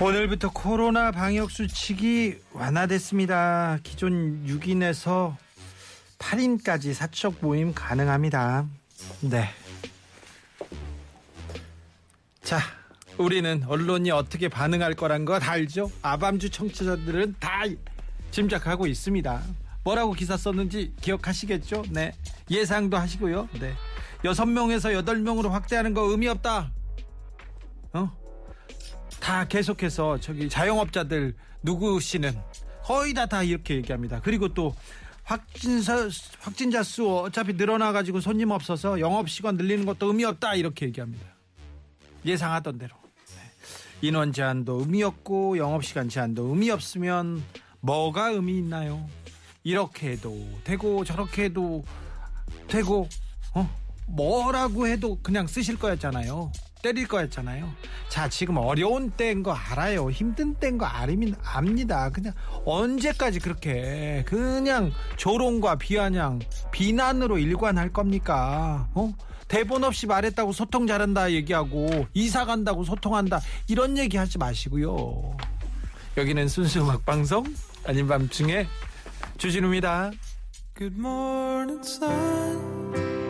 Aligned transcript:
오늘부터 0.00 0.50
코로나 0.50 1.12
방역 1.12 1.50
수칙이 1.50 2.38
완화됐습니다. 2.52 3.78
기존 3.82 4.44
6인에서 4.46 5.36
8인까지 6.18 6.92
사적 6.92 7.36
모임 7.40 7.72
가능합니다. 7.72 8.66
네. 9.20 9.48
자, 12.42 12.58
우리는 13.18 13.62
언론이 13.66 14.10
어떻게 14.10 14.48
반응할 14.48 14.94
거란 14.94 15.24
거다 15.24 15.52
알죠? 15.52 15.90
아밤주 16.02 16.50
청취자들은 16.50 17.36
다 17.38 17.62
짐작하고 18.32 18.88
있습니다. 18.88 19.42
뭐라고 19.84 20.12
기사 20.12 20.36
썼는지 20.36 20.92
기억하시겠죠? 21.00 21.84
네. 21.90 22.12
예상도 22.50 22.96
하시고요. 22.96 23.48
네. 23.60 23.74
6명에서 24.24 25.00
8명으로 25.04 25.50
확대하는 25.50 25.94
거 25.94 26.02
의미 26.02 26.26
없다. 26.28 26.72
어? 27.92 28.10
다 29.20 29.46
계속해서 29.46 30.18
저기 30.18 30.48
자영업자들 30.48 31.34
누구시는 31.62 32.32
거의 32.82 33.14
다다 33.14 33.42
이렇게 33.42 33.76
얘기합니다. 33.76 34.20
그리고 34.20 34.52
또 34.52 34.74
확진자 35.22 36.08
확진자 36.40 36.82
수 36.82 37.08
어차피 37.08 37.52
늘어나 37.52 37.92
가지고 37.92 38.20
손님 38.20 38.50
없어서 38.50 38.98
영업 38.98 39.28
시간 39.30 39.56
늘리는 39.56 39.86
것도 39.86 40.08
의미 40.08 40.24
없다 40.24 40.56
이렇게 40.56 40.86
얘기합니다. 40.86 41.24
예상하던 42.24 42.78
대로 42.78 42.94
네. 43.28 44.08
인원 44.08 44.32
제한도 44.32 44.80
의미 44.80 45.02
없고 45.02 45.58
영업 45.58 45.84
시간 45.84 46.08
제한도 46.08 46.48
의미 46.48 46.70
없으면 46.70 47.42
뭐가 47.80 48.30
의미 48.30 48.58
있나요? 48.58 49.08
이렇게 49.64 50.12
해도 50.12 50.36
되고 50.64 51.04
저렇게 51.04 51.44
해도 51.44 51.84
되고 52.66 53.08
어 53.54 53.68
뭐라고 54.08 54.88
해도 54.88 55.18
그냥 55.22 55.46
쓰실 55.46 55.78
거였잖아요. 55.78 56.50
때릴 56.82 57.06
거였잖아요. 57.06 57.72
자, 58.08 58.28
지금 58.28 58.56
어려운 58.56 59.10
때인 59.10 59.42
거 59.42 59.52
알아요. 59.52 60.10
힘든 60.10 60.54
때인 60.54 60.78
거 60.78 60.84
알면 60.84 61.36
압니다. 61.42 62.10
그냥 62.10 62.34
언제까지 62.64 63.38
그렇게 63.38 64.24
그냥 64.26 64.92
조롱과 65.16 65.76
비아냥, 65.76 66.40
비난으로 66.72 67.38
일관할 67.38 67.92
겁니까? 67.92 68.88
어? 68.94 69.12
대본 69.48 69.84
없이 69.84 70.06
말했다고 70.06 70.52
소통 70.52 70.86
잘한다 70.86 71.32
얘기하고 71.32 72.06
이사 72.14 72.46
간다고 72.46 72.84
소통한다 72.84 73.40
이런 73.68 73.98
얘기 73.98 74.16
하지 74.16 74.38
마시고요. 74.38 75.36
여기는 76.16 76.48
순수 76.48 76.80
음악 76.80 77.04
방송 77.04 77.44
아닌 77.84 78.08
밤중에 78.08 78.66
주진우입니다. 79.36 80.10
Good 80.74 80.98
morning 80.98 81.86
sun 81.86 83.21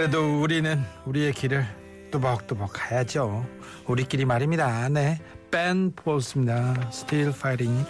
그래도 0.00 0.40
우리는 0.40 0.82
우리의 1.04 1.34
길을 1.34 1.62
뚜벅뚜벅 2.10 2.70
가야죠. 2.72 3.44
우리끼리 3.86 4.24
말입니다. 4.24 4.88
네. 4.88 5.20
밴 5.50 5.92
보스입니다. 5.94 6.88
Still 6.90 7.34
fighting. 7.36 7.84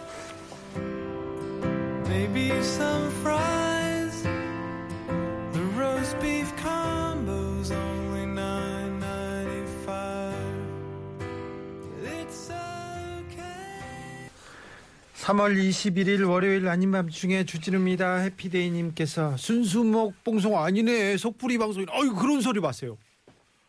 3월 15.31 15.57
21일 15.57 16.29
월요일 16.29 16.67
아닌 16.67 16.91
밤중에 16.91 17.45
주진우입니다. 17.45 18.17
해피데이님께서 18.17 19.37
순수목 19.37 20.25
봉송 20.25 20.59
아니네 20.59 21.17
속풀이 21.19 21.57
방송. 21.57 21.87
어유 21.89 22.15
그런 22.17 22.41
소리 22.41 22.59
마세요. 22.59 22.99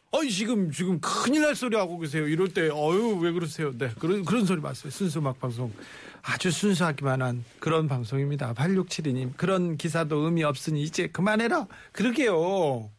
어이 0.10 0.32
지금 0.32 0.72
지금 0.72 1.00
큰일 1.00 1.44
날 1.44 1.56
소리 1.56 1.78
하고 1.78 2.00
계세요. 2.00 2.28
이럴 2.28 2.48
때 2.50 2.70
어유 2.70 3.20
왜 3.22 3.32
그러세요? 3.32 3.78
네 3.78 3.92
그런 4.00 4.26
그런 4.26 4.46
소리 4.46 4.60
마세요. 4.60 4.90
순수 4.90 5.20
음악 5.20 5.40
방송 5.40 5.72
아주 6.24 6.50
순수하기만 6.50 7.22
한 7.22 7.46
그런 7.60 7.88
방송입니다. 7.88 8.56
8672님 8.56 9.38
그런 9.38 9.78
기사도 9.78 10.18
의미 10.18 10.44
없으니 10.44 10.82
이제 10.82 11.08
그만해라. 11.08 11.68
그러게요. 11.92 12.90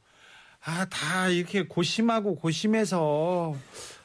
아 0.65 0.87
다 0.89 1.29
이렇게 1.29 1.65
고심하고 1.65 2.37
고심해서 2.37 3.57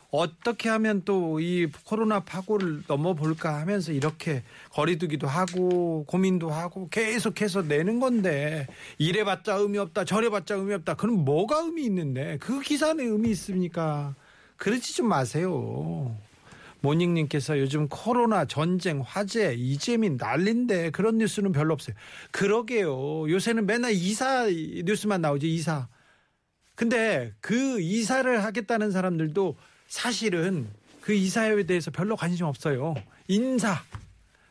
어떻게 0.10 0.70
하면 0.70 1.04
또 1.04 1.40
이 1.40 1.68
코로나 1.86 2.22
파고를 2.22 2.84
넘어볼까 2.88 3.60
하면서 3.60 3.92
이렇게 3.92 4.44
거리두기도 4.72 5.28
하고 5.28 6.06
고민도 6.08 6.50
하고 6.50 6.88
계속해서 6.90 7.64
내는 7.64 8.00
건데 8.00 8.68
이래봤자 8.98 9.56
의미 9.56 9.78
없다 9.78 10.06
저래봤자 10.06 10.56
의미 10.56 10.74
없다. 10.74 10.96
그럼 10.96 11.26
뭐가 11.26 11.60
의미 11.60 11.84
있는데? 11.86 12.38
그 12.40 12.62
기사는 12.62 13.04
의미 13.04 13.30
있습니까? 13.32 14.16
그러지 14.58 14.96
좀 14.96 15.08
마세요. 15.08 16.16
모닝님께서 16.82 17.60
요즘 17.60 17.88
코로나 17.88 18.46
전쟁 18.46 19.02
화재 19.02 19.54
이재민 19.54 20.18
난린데 20.18 20.92
그런 20.92 21.18
뉴스는 21.18 21.52
별로 21.52 21.74
없어요. 21.74 21.96
그러게요. 22.32 23.30
요새는 23.30 23.66
맨날 23.66 23.92
이사 23.92 24.46
뉴스만 24.46 25.22
나오지 25.22 25.54
이사. 25.54 25.88
근데 26.76 27.34
그 27.42 27.82
이사를 27.82 28.44
하겠다는 28.44 28.92
사람들도 28.92 29.58
사실은 29.88 30.70
그 31.02 31.14
이사에 31.14 31.64
대해서 31.64 31.92
별로 31.92 32.16
관심 32.16 32.46
없어요. 32.46 32.96
인사. 33.28 33.82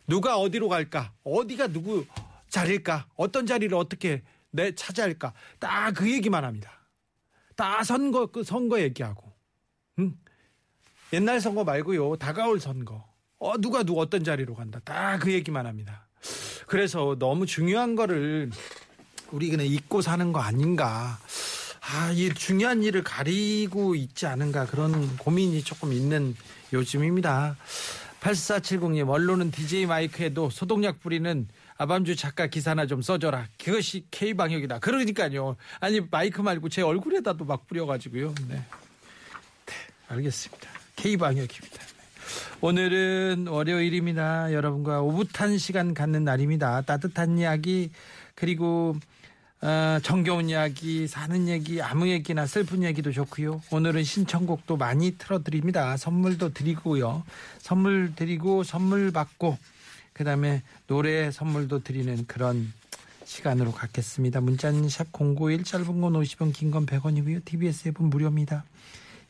누가 0.07 0.39
어디로 0.39 0.69
갈까? 0.69 1.13
어디가 1.25 1.69
누구 1.69 2.07
자리일까? 2.49 3.07
어떤 3.17 3.47
자리를 3.47 3.77
어떻게 3.77 4.23
내 4.51 4.75
차지할까? 4.75 5.33
딱 5.59 5.93
그 5.95 6.11
얘기만 6.11 6.45
합니다. 6.45 6.73
다 7.57 7.83
선거 7.85 8.27
그 8.27 8.43
선거 8.43 8.81
얘기하고. 8.81 9.33
응? 9.99 10.15
옛날 11.13 11.41
선거 11.41 11.65
말고요. 11.65 12.17
다가올 12.17 12.61
선거. 12.61 13.05
어 13.39 13.57
누가 13.59 13.83
누구 13.83 14.01
어떤 14.01 14.25
자리로 14.25 14.55
간다. 14.55 14.81
딱그 14.85 15.33
얘기만 15.33 15.67
합니다. 15.67 16.07
그래서 16.67 17.17
너무 17.19 17.47
중요한 17.47 17.95
거를 17.95 18.51
우리 19.31 19.51
그냥 19.51 19.67
잊고 19.67 20.01
사는 20.01 20.33
거 20.33 20.41
아닌가. 20.41 21.19
아, 21.89 22.11
이 22.11 22.35
중요한 22.35 22.83
일을 22.83 23.05
가리고 23.05 23.95
있지 23.95 24.27
않은가 24.27 24.67
그런 24.67 25.17
고민이 25.19 25.63
조금 25.63 25.93
있는 25.93 26.35
요즘입니다. 26.73 27.57
8470님, 28.21 29.09
언론은 29.09 29.53
DJ 29.53 29.87
마이크에도 29.87 30.51
소독약 30.51 31.01
뿌리는 31.01 31.47
아밤주 31.79 32.17
작가 32.17 32.49
기사나 32.49 32.87
좀 32.87 33.03
써줘라. 33.03 33.47
그것이 33.63 34.05
K방역이다. 34.11 34.81
그러니까요. 34.81 35.57
아니, 35.79 36.01
마이크 36.11 36.41
말고 36.41 36.71
제 36.71 36.83
얼굴에다도 36.83 37.45
막 37.45 37.69
뿌려가지고요. 37.69 38.35
네. 38.49 38.57
네 38.57 39.75
알겠습니다. 40.09 40.69
K방역입니다. 40.97 41.79
네. 41.79 41.87
오늘은 42.63 43.47
월요일입니다. 43.47 44.53
여러분과 44.53 45.03
오붓한 45.03 45.59
시간 45.59 45.95
갖는 45.95 46.25
날입니다. 46.25 46.81
따뜻한 46.81 47.39
이야기, 47.39 47.93
그리고 48.35 48.97
어, 49.63 49.99
정겨운 50.03 50.51
이야기, 50.51 51.07
사는 51.09 51.49
얘기, 51.49 51.81
아무 51.81 52.09
얘기나 52.09 52.47
슬픈 52.47 52.83
얘기도 52.83 53.11
좋고요. 53.11 53.63
오늘은 53.71 54.05
신청곡도 54.05 54.77
많이 54.77 55.13
틀어드립니다. 55.17 55.97
선물도 55.97 56.53
드리고요. 56.53 57.25
선물 57.59 58.13
드리고 58.15 58.65
선물 58.65 59.11
받고 59.13 59.57
그다음에 60.13 60.63
노래 60.87 61.31
선물도 61.31 61.83
드리는 61.85 62.27
그런 62.27 62.73
시간으로 63.25 63.73
갖겠습니다. 63.73 64.41
문자는 64.41 64.89
샵 64.89 65.11
091 65.13 65.65
짧은 65.65 66.01
건 66.01 66.13
50원 66.13 66.53
긴 66.53 66.71
건 66.71 66.87
100원이고요. 66.87 67.45
TBS 67.45 67.89
앱은 67.89 68.09
무료입니다. 68.11 68.65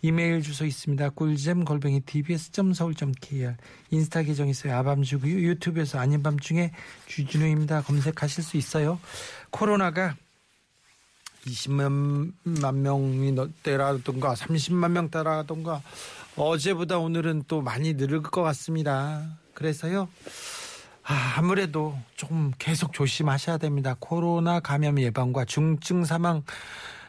이메일 0.03 0.43
주소 0.43 0.65
있습니다. 0.65 1.11
꿀잼 1.11 1.65
골뱅이 1.65 2.01
tbs.서울.kr 2.01 3.55
인스타 3.91 4.23
계정 4.23 4.49
있어요. 4.49 4.77
아밤주고요. 4.77 5.33
유튜브에서 5.33 5.99
아닌 5.99 6.23
밤중에 6.23 6.73
주진우입니다. 7.07 7.83
검색하실 7.83 8.45
수 8.45 8.57
있어요. 8.57 9.01
코로나가 9.51 10.15
20만 11.47 12.33
명이 12.75 13.35
때라든가 13.63 14.35
30만 14.35 14.91
명 14.91 15.11
때라든가 15.11 15.83
어제보다 16.37 16.99
오늘은 16.99 17.45
또 17.49 17.63
많이 17.63 17.95
늘을 17.95 18.23
것 18.23 18.43
같습니다. 18.43 19.39
그래서요. 19.55 20.09
아, 21.05 21.35
아무래도 21.37 21.97
좀 22.17 22.53
계속 22.59 22.93
조심하셔야 22.93 23.59
됩니다. 23.59 23.97
코로나 23.99 24.59
감염 24.59 25.01
예방과 25.01 25.45
중증 25.45 26.05
사망 26.05 26.43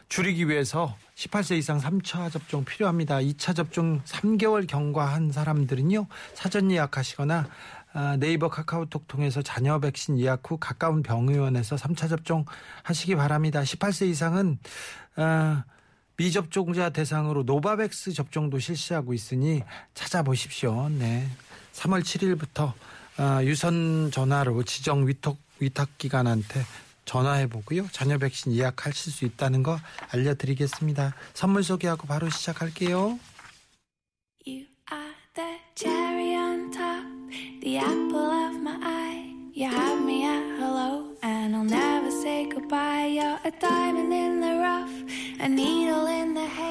줄이기 0.08 0.48
위해서 0.48 0.96
18세 1.14 1.58
이상 1.58 1.78
3차 1.78 2.30
접종 2.30 2.64
필요합니다. 2.64 3.16
2차 3.18 3.54
접종 3.54 4.00
3개월 4.02 4.66
경과한 4.66 5.32
사람들은요. 5.32 6.06
사전 6.34 6.70
예약하시거나 6.70 7.48
아, 7.92 8.16
네이버 8.18 8.48
카카오톡 8.48 9.08
통해서 9.08 9.42
잔여 9.42 9.78
백신 9.80 10.18
예약 10.18 10.50
후 10.50 10.56
가까운 10.58 11.02
병의원에서 11.02 11.76
3차 11.76 12.08
접종 12.08 12.44
하시기 12.82 13.16
바랍니다. 13.16 13.62
18세 13.62 14.08
이상은 14.08 14.58
아, 15.16 15.64
미접종자 16.16 16.90
대상으로 16.90 17.44
노바백스 17.44 18.12
접종도 18.12 18.58
실시하고 18.58 19.14
있으니 19.14 19.62
찾아보십시오. 19.94 20.88
네. 20.90 21.28
3월 21.72 22.02
7일부터 22.02 22.72
아, 23.18 23.42
유선 23.44 24.10
전화로 24.10 24.62
지정 24.64 25.06
위탁, 25.06 25.36
위탁 25.60 25.98
기관한테 25.98 26.64
전화해 27.08 27.46
보고요. 27.48 27.88
잔여 27.90 28.18
백신 28.18 28.52
예약하실 28.52 29.12
수 29.12 29.24
있다는 29.24 29.62
거 29.62 29.78
알려드리겠습니다. 30.12 31.14
선물 31.32 31.62
소개하고 31.64 32.06
바로 32.06 32.28
시작할게요. 32.28 33.18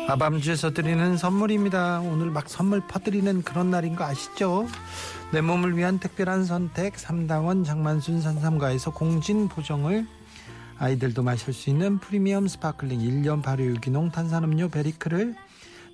아밤주에서 0.08 0.72
드리는 0.72 1.18
선물입니다. 1.18 2.02
오늘 2.02 2.30
막 2.30 2.48
선물 2.48 2.82
퍼드리는 2.82 3.42
그런 3.42 3.72
날인 3.72 3.96
거 3.96 4.04
아시죠? 4.04 4.68
내 5.32 5.42
몸을 5.42 5.76
위한 5.76 6.00
특별한 6.00 6.46
선택 6.46 6.94
3당원 6.94 7.66
장만순 7.66 8.22
산삼가에서 8.22 8.92
공진 8.92 9.48
보정을 9.50 10.06
아이들도 10.80 11.24
마실 11.24 11.54
수 11.54 11.70
있는 11.70 12.00
프리미엄 12.00 12.48
sparkling 12.48 13.00
1년 13.00 13.42
발효 13.42 13.64
유기농 13.64 14.12
탄산음료 14.12 14.70
베리크를 14.70 15.36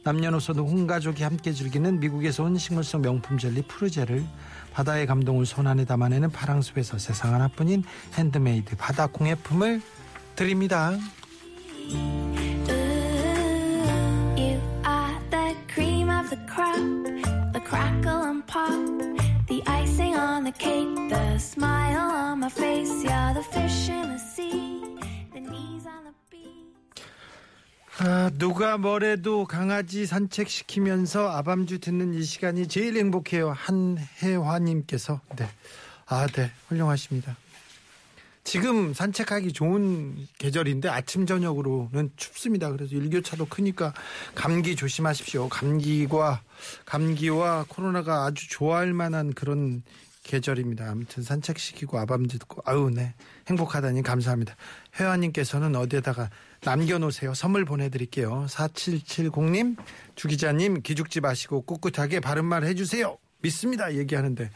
남녀노소 0.03 0.53
온 0.63 0.85
가족이 0.85 1.23
함께 1.23 1.53
즐기는 1.53 1.99
미국에서 1.99 2.43
온 2.43 2.57
식물성 2.57 3.01
명품 3.01 3.37
젤리 3.37 3.63
푸르제를 3.63 4.25
바다의 4.73 5.07
감동을 5.07 5.45
손안에 5.45 5.85
담아내는 5.85 6.31
파랑숲에서 6.31 6.97
세상 6.97 7.33
하나뿐인 7.33 7.83
핸드메이드 8.15 8.75
바다 8.75 9.07
공예품을 9.07 9.81
드립니다. 10.35 10.97
Ooh, 18.75 19.02
아, 27.99 28.29
누가 28.37 28.77
뭐래도 28.77 29.45
강아지 29.45 30.05
산책시키면서 30.05 31.29
아밤주 31.29 31.79
듣는 31.79 32.13
이 32.13 32.23
시간이 32.23 32.67
제일 32.67 32.97
행복해요. 32.97 33.51
한혜화님께서. 33.53 35.21
네. 35.37 35.47
아, 36.07 36.27
네. 36.27 36.51
훌륭하십니다. 36.67 37.37
지금 38.43 38.93
산책하기 38.93 39.53
좋은 39.53 40.27
계절인데 40.37 40.89
아침, 40.89 41.25
저녁으로는 41.25 42.11
춥습니다. 42.17 42.69
그래서 42.71 42.95
일교차도 42.95 43.45
크니까 43.45 43.93
감기 44.35 44.75
조심하십시오. 44.75 45.47
감기와, 45.47 46.41
감기와 46.85 47.65
코로나가 47.69 48.25
아주 48.25 48.49
좋아할 48.49 48.91
만한 48.93 49.33
그런 49.33 49.83
계절입니다. 50.23 50.89
아무튼 50.89 51.21
산책시키고 51.21 51.99
아밤주 51.99 52.39
듣고, 52.39 52.61
아우, 52.65 52.89
네. 52.89 53.13
행복하다니 53.47 54.01
감사합니다. 54.03 54.55
회화님께서는 54.99 55.75
어디에다가 55.75 56.29
남겨놓으세요. 56.63 57.33
선물 57.33 57.65
보내드릴게요. 57.65 58.45
4770님, 58.49 59.75
주 60.15 60.27
기자님, 60.27 60.81
기죽지 60.81 61.19
마시고 61.19 61.63
꿋꿋하게 61.63 62.21
바른말 62.21 62.63
해주세요. 62.63 63.17
믿습니다. 63.41 63.93
얘기하는데. 63.93 64.49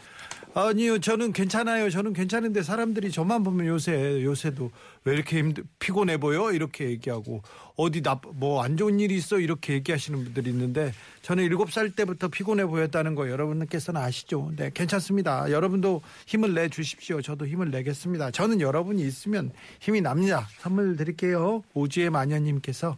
아니요, 0.59 0.97
저는 0.97 1.33
괜찮아요. 1.33 1.87
저는 1.91 2.13
괜찮은데 2.13 2.63
사람들이 2.63 3.11
저만 3.11 3.43
보면 3.43 3.67
요새, 3.67 4.23
요새도 4.23 4.71
왜 5.03 5.13
이렇게 5.13 5.37
힘들, 5.37 5.63
피곤해 5.77 6.17
보여? 6.17 6.51
이렇게 6.51 6.85
얘기하고, 6.89 7.43
어디 7.75 8.01
나, 8.01 8.19
뭐 8.33 8.63
안 8.63 8.75
좋은 8.75 8.99
일이 8.99 9.15
있어? 9.17 9.39
이렇게 9.39 9.73
얘기하시는 9.73 10.23
분들이 10.23 10.49
있는데, 10.49 10.93
저는 11.21 11.43
일곱 11.43 11.71
살 11.71 11.91
때부터 11.91 12.29
피곤해 12.29 12.65
보였다는 12.65 13.13
거 13.13 13.29
여러분께서는 13.29 14.01
아시죠? 14.01 14.51
네, 14.55 14.71
괜찮습니다. 14.73 15.51
여러분도 15.51 16.01
힘을 16.25 16.55
내 16.55 16.69
주십시오. 16.69 17.21
저도 17.21 17.45
힘을 17.45 17.69
내겠습니다. 17.69 18.31
저는 18.31 18.59
여러분이 18.59 19.03
있으면 19.03 19.51
힘이 19.79 20.01
납니다. 20.01 20.47
선물 20.57 20.95
드릴게요. 20.97 21.63
오주의 21.75 22.09
마녀님께서, 22.09 22.97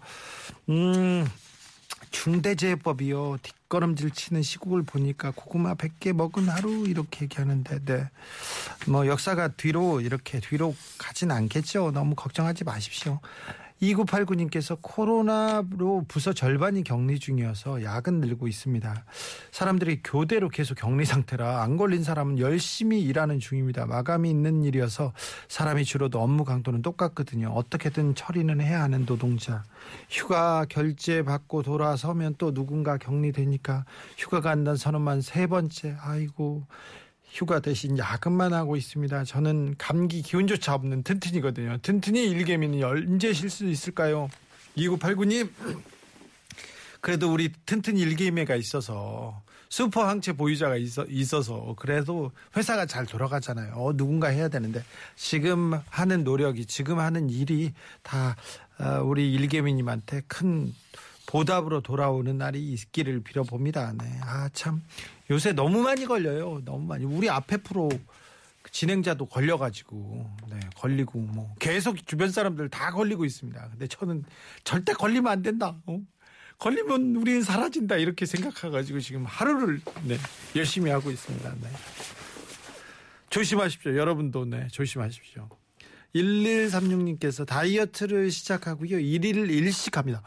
음, 0.70 1.28
중대재해법이요. 2.12 3.38
뒷걸음질 3.42 4.12
치는 4.12 4.42
시국을 4.42 4.84
보니까 4.84 5.32
고구마 5.36 5.76
100개 5.76 6.14
먹은 6.14 6.50
하루 6.50 6.88
이렇게 6.88 7.24
얘기하는데 7.24 7.86
네. 7.86 8.10
뭐 8.88 9.08
역사가 9.08 9.50
뒤로 9.50 10.02
이렇게 10.02 10.40
뒤로 10.40 10.76
가진 10.98 11.32
않겠죠. 11.32 11.92
너무 11.92 12.16
걱정하지 12.16 12.64
마십시오. 12.64 13.20
2989님께서 13.82 14.78
코로나로 14.82 16.06
부서 16.08 16.34
절반이 16.34 16.84
격리 16.84 17.20
중이어서 17.20 17.84
야근 17.84 18.20
늘고 18.20 18.48
있습니다. 18.48 19.06
사람들이 19.52 20.02
교대로 20.04 20.50
계속 20.50 20.76
격리 20.76 21.06
상태라 21.06 21.62
안 21.62 21.78
걸린 21.78 22.04
사람은 22.04 22.40
열심히 22.40 23.02
일하는 23.02 23.40
중입니다. 23.40 23.86
마감이 23.86 24.30
있는 24.30 24.64
일이어서 24.64 25.14
사람이 25.48 25.86
줄어도 25.86 26.22
업무 26.22 26.44
강도는 26.44 26.82
똑같거든요. 26.82 27.50
어떻게든 27.50 28.16
처리는 28.16 28.60
해야 28.62 28.84
하는 28.84 29.06
노동자. 29.06 29.64
휴가 30.10 30.66
결제 30.70 31.24
받고 31.24 31.64
돌아서면 31.64 32.36
또 32.38 32.54
누군가 32.54 32.98
격리되니까 32.98 33.86
휴가 34.18 34.42
간다는 34.42 34.78
선언만 34.78 35.22
세 35.22 35.48
번째. 35.48 35.96
아이고. 36.02 36.66
휴가 37.30 37.60
대신 37.60 37.98
야근만 37.98 38.54
하고 38.54 38.76
있습니다. 38.76 39.24
저는 39.24 39.76
감기 39.78 40.22
기운조차 40.22 40.74
없는 40.74 41.04
튼튼이거든요. 41.04 41.78
튼튼이 41.82 42.30
일개미는 42.30 42.84
언제 42.84 43.34
쉴 43.34 43.50
수 43.50 43.66
있을까요? 43.66 44.30
2989님, 44.78 45.50
그래도 47.02 47.32
우리 47.32 47.52
튼튼이 47.66 48.00
일개미가 48.00 48.56
있어서 48.56 49.42
슈퍼 49.70 50.08
항체 50.08 50.34
보유자가 50.34 50.76
있어, 50.78 51.06
있어서 51.08 51.76
그래도 51.78 52.32
회사가 52.58 52.88
잘 52.88 53.06
돌아가잖아요. 53.06 53.76
어, 53.76 53.96
누군가 53.96 54.30
해야 54.30 54.48
되는데 54.48 54.84
지금 55.16 55.80
하는 55.90 56.24
노력이 56.24 56.66
지금 56.66 57.00
하는 57.00 57.30
일이 57.30 57.74
다 58.02 58.36
어, 58.80 59.02
우리 59.04 59.32
일개미님한테 59.34 60.24
큰 60.28 60.74
보답으로 61.30 61.82
돌아오는 61.82 62.40
날이 62.40 62.60
있기를 62.74 63.22
빌어봅니다. 63.22 63.94
네. 63.94 64.20
아, 64.24 64.50
참. 64.52 64.82
요새 65.30 65.54
너무 65.54 65.84
많이 65.84 66.06
걸려요. 66.08 66.60
너무 66.66 66.88
많이. 66.88 67.06
우리 67.06 67.30
앞에 67.30 67.58
프로 67.58 67.88
진행자도 68.72 69.28
걸려가지고, 69.28 70.28
네, 70.50 70.60
걸리고, 70.76 71.20
뭐, 71.20 71.54
계속 71.60 72.04
주변 72.08 72.32
사람들 72.32 72.70
다 72.70 72.90
걸리고 72.90 73.26
있습니다. 73.26 73.70
근데 73.70 73.86
저는 73.86 74.24
절대 74.64 74.92
걸리면 74.94 75.32
안 75.32 75.44
된다. 75.44 75.76
어? 75.86 76.02
걸리면 76.58 77.16
우리는 77.18 77.44
사라진다. 77.44 77.98
이렇게 77.98 78.26
생각해가지고 78.26 79.00
지금 79.00 79.24
하루를, 79.26 79.82
네, 80.06 80.18
열심히 80.56 80.90
하고 80.90 81.12
있습니다. 81.12 81.54
네. 81.62 81.70
조심하십시오. 83.30 83.96
여러분도, 83.96 84.46
네, 84.46 84.68
조심하십시오. 84.72 85.48
1136님께서 86.16 87.46
다이어트를 87.46 88.32
시작하고요. 88.32 88.98
1일 88.98 89.50
일식합니다. 89.50 90.24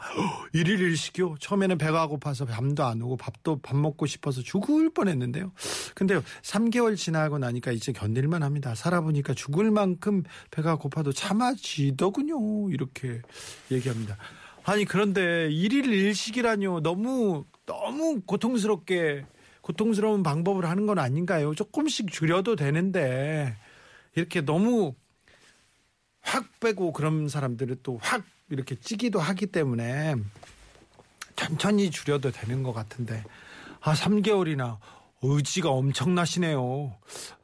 1일 0.53 0.79
일식이요? 0.79 1.35
처음에는 1.39 1.77
배가 1.77 2.07
고파서 2.07 2.45
잠도 2.45 2.83
안 2.85 3.01
오고 3.01 3.17
밥도 3.17 3.59
밥 3.61 3.75
먹고 3.75 4.05
싶어서 4.05 4.41
죽을 4.41 4.93
뻔했는데요. 4.93 5.51
근데 5.93 6.21
3개월 6.41 6.95
지나고 6.95 7.37
나니까 7.37 7.71
이제 7.71 7.91
견딜만 7.91 8.43
합니다. 8.43 8.75
살아보니까 8.75 9.33
죽을 9.33 9.71
만큼 9.71 10.23
배가 10.51 10.75
고파도 10.75 11.11
참아지더군요. 11.11 12.69
이렇게 12.71 13.21
얘기합니다. 13.71 14.17
아니 14.63 14.85
그런데 14.85 15.49
1일 15.49 15.85
일식이라뇨. 15.87 16.81
너무 16.81 17.45
너무 17.65 18.21
고통스럽게 18.25 19.25
고통스러운 19.61 20.23
방법을 20.23 20.65
하는 20.65 20.85
건 20.85 20.99
아닌가요? 20.99 21.55
조금씩 21.55 22.11
줄여도 22.11 22.55
되는데 22.55 23.55
이렇게 24.15 24.41
너무 24.41 24.93
확 26.23 26.59
빼고 26.59 26.93
그런 26.93 27.29
사람들은 27.29 27.77
또확 27.83 28.23
이렇게 28.49 28.75
찌기도 28.75 29.19
하기 29.19 29.47
때문에 29.47 30.15
천천히 31.35 31.91
줄여도 31.91 32.31
되는 32.31 32.63
것 32.63 32.73
같은데 32.73 33.23
아 33.81 33.93
3개월이나 33.93 34.77
의지가 35.21 35.69
엄청나시네요. 35.69 36.95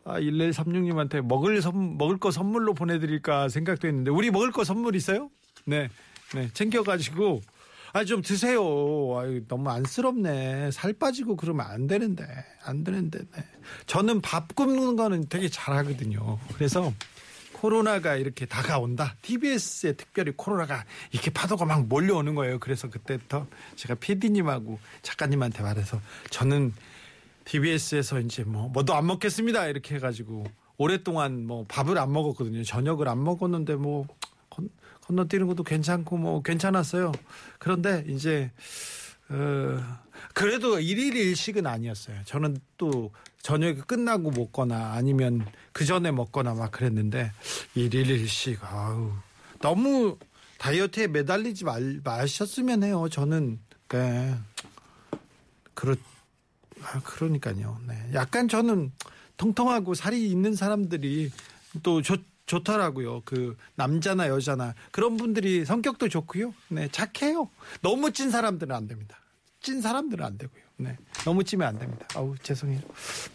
아 0.06 0.20
1136님한테 0.20 1.22
먹을 1.22 1.62
선 1.62 1.98
먹을 1.98 2.18
거 2.18 2.32
선물로 2.32 2.74
보내드릴까 2.74 3.50
생각도 3.50 3.88
했는데 3.88 4.12
우리 4.12 4.32
먹을 4.32 4.52
거 4.52 4.64
선물 4.64 4.96
있어요? 4.96 5.30
네, 5.66 5.90
네 6.34 6.50
챙겨가지고 6.54 7.42
아 7.94 8.04
좀 8.06 8.22
드세요. 8.22 8.62
아유, 9.18 9.42
너무 9.48 9.70
안쓰럽네. 9.70 10.72
살 10.72 10.94
빠지고 10.94 11.36
그러면 11.36 11.66
안 11.66 11.88
되는데 11.88 12.24
안 12.64 12.84
되는데. 12.84 13.20
네. 13.20 13.44
저는 13.88 14.22
밥 14.22 14.56
굽는 14.56 14.96
거는 14.96 15.28
되게 15.30 15.50
잘하거든요. 15.50 16.38
그래서 16.54 16.94
코로나가 17.60 18.16
이렇게 18.16 18.46
다가온다. 18.46 19.16
TBS에 19.22 19.94
특별히 19.94 20.32
코로나가 20.36 20.86
이렇게 21.12 21.30
파도가 21.30 21.66
막 21.66 21.88
몰려오는 21.88 22.34
거예요. 22.34 22.58
그래서 22.58 22.90
그때부터 22.90 23.48
제가 23.76 23.96
PD님하고 23.96 24.80
작가님한테 25.02 25.62
말해서 25.62 26.00
저는 26.30 26.74
TBS에서 27.44 28.22
이제 28.22 28.46
뭐 28.46 28.70
뭐도 28.70 28.94
안 28.94 29.08
먹겠습니다. 29.08 29.68
이렇게 29.68 29.96
해가지고 29.96 30.46
오랫동안 30.78 31.46
뭐 31.46 31.66
밥을 31.68 31.98
안 31.98 32.14
먹었거든요. 32.14 32.64
저녁을 32.64 33.10
안 33.10 33.22
먹었는데 33.26 33.76
뭐 33.76 34.08
건, 34.50 34.70
건너뛰는 35.02 35.48
것도 35.48 35.64
괜찮고 35.64 36.16
뭐 36.16 36.42
괜찮았어요. 36.42 37.12
그런데 37.58 38.06
이제 38.08 38.52
어, 39.30 40.00
그래도 40.34 40.80
일일 40.80 41.16
일식은 41.16 41.66
아니었어요. 41.68 42.18
저는 42.26 42.58
또 42.78 43.12
저녁에 43.42 43.76
끝나고 43.76 44.32
먹거나 44.32 44.94
아니면 44.94 45.46
그 45.72 45.86
전에 45.86 46.12
먹거나 46.12 46.54
막 46.56 46.72
그랬는데 46.72 47.32
일일 47.76 48.10
일식 48.10 48.64
아우 48.64 49.12
너무 49.62 50.18
다이어트에 50.58 51.08
매달리지 51.08 51.64
말, 51.64 52.02
마셨으면 52.04 52.84
해요. 52.84 53.08
저는 53.10 53.60
네. 53.90 54.36
그렇 55.74 55.96
아, 56.82 57.00
그러니까요. 57.02 57.80
네. 57.88 57.96
약간 58.14 58.48
저는 58.48 58.92
통통하고 59.38 59.94
살이 59.94 60.30
있는 60.30 60.56
사람들이 60.56 61.32
또 61.84 62.02
좋, 62.02 62.22
좋더라고요. 62.46 63.22
그 63.26 63.56
남자나 63.76 64.28
여자나 64.28 64.76
그런 64.92 65.18
분들이 65.18 65.66
성격도 65.66 66.10
좋고요. 66.10 66.54
네, 66.70 66.90
착해요. 66.92 67.50
너무 67.82 68.12
찐 68.12 68.32
사람들은 68.32 68.76
안 68.76 68.88
됩니다. 68.88 69.19
찐 69.62 69.82
사람들은 69.82 70.26
안 70.26 70.38
되고요. 70.38 70.64
네. 70.78 70.98
너무 71.26 71.44
찌면 71.44 71.68
안 71.68 71.80
됩니다. 71.80 72.08
아우, 72.16 72.36
죄송해요. 72.38 72.80